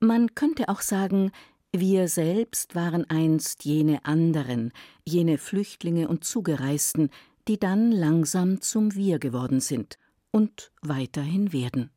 Man 0.00 0.34
könnte 0.34 0.68
auch 0.68 0.80
sagen, 0.80 1.30
wir 1.72 2.08
selbst 2.08 2.74
waren 2.74 3.08
einst 3.08 3.64
jene 3.64 4.04
anderen, 4.04 4.72
jene 5.04 5.38
Flüchtlinge 5.38 6.08
und 6.08 6.24
Zugereisten, 6.24 7.10
die 7.46 7.60
dann 7.60 7.92
langsam 7.92 8.60
zum 8.60 8.94
Wir 8.96 9.20
geworden 9.20 9.60
sind 9.60 9.98
und 10.32 10.72
weiterhin 10.82 11.52
werden. 11.52 11.90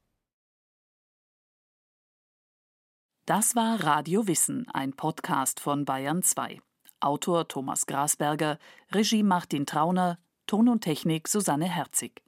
Das 3.29 3.55
war 3.55 3.83
Radio 3.83 4.25
Wissen, 4.25 4.67
ein 4.73 4.93
Podcast 4.93 5.59
von 5.59 5.85
Bayern 5.85 6.23
2. 6.23 6.59
Autor 6.99 7.47
Thomas 7.47 7.85
Grasberger, 7.85 8.57
Regie 8.91 9.21
Martin 9.21 9.67
Trauner, 9.67 10.17
Ton 10.47 10.67
und 10.67 10.81
Technik 10.81 11.27
Susanne 11.27 11.69
Herzig. 11.69 12.23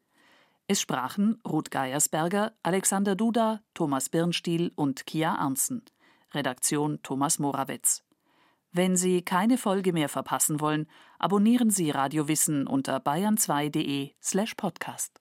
Es 0.67 0.79
sprachen 0.79 1.41
Ruth 1.43 1.71
Geiersberger, 1.71 2.51
Alexander 2.61 3.15
Duda, 3.15 3.61
Thomas 3.73 4.09
Birnstiel 4.09 4.73
und 4.75 5.07
Kia 5.07 5.33
Arnsen. 5.33 5.83
Redaktion 6.35 6.99
Thomas 7.01 7.39
Morawetz. 7.39 8.03
Wenn 8.71 8.95
Sie 8.95 9.23
keine 9.23 9.57
Folge 9.57 9.93
mehr 9.93 10.07
verpassen 10.07 10.59
wollen, 10.59 10.85
abonnieren 11.17 11.71
Sie 11.71 11.89
Radio 11.89 12.27
Wissen 12.27 12.67
unter 12.67 12.97
bayern2.de 12.97 14.11
slash 14.21 14.53
podcast. 14.53 15.20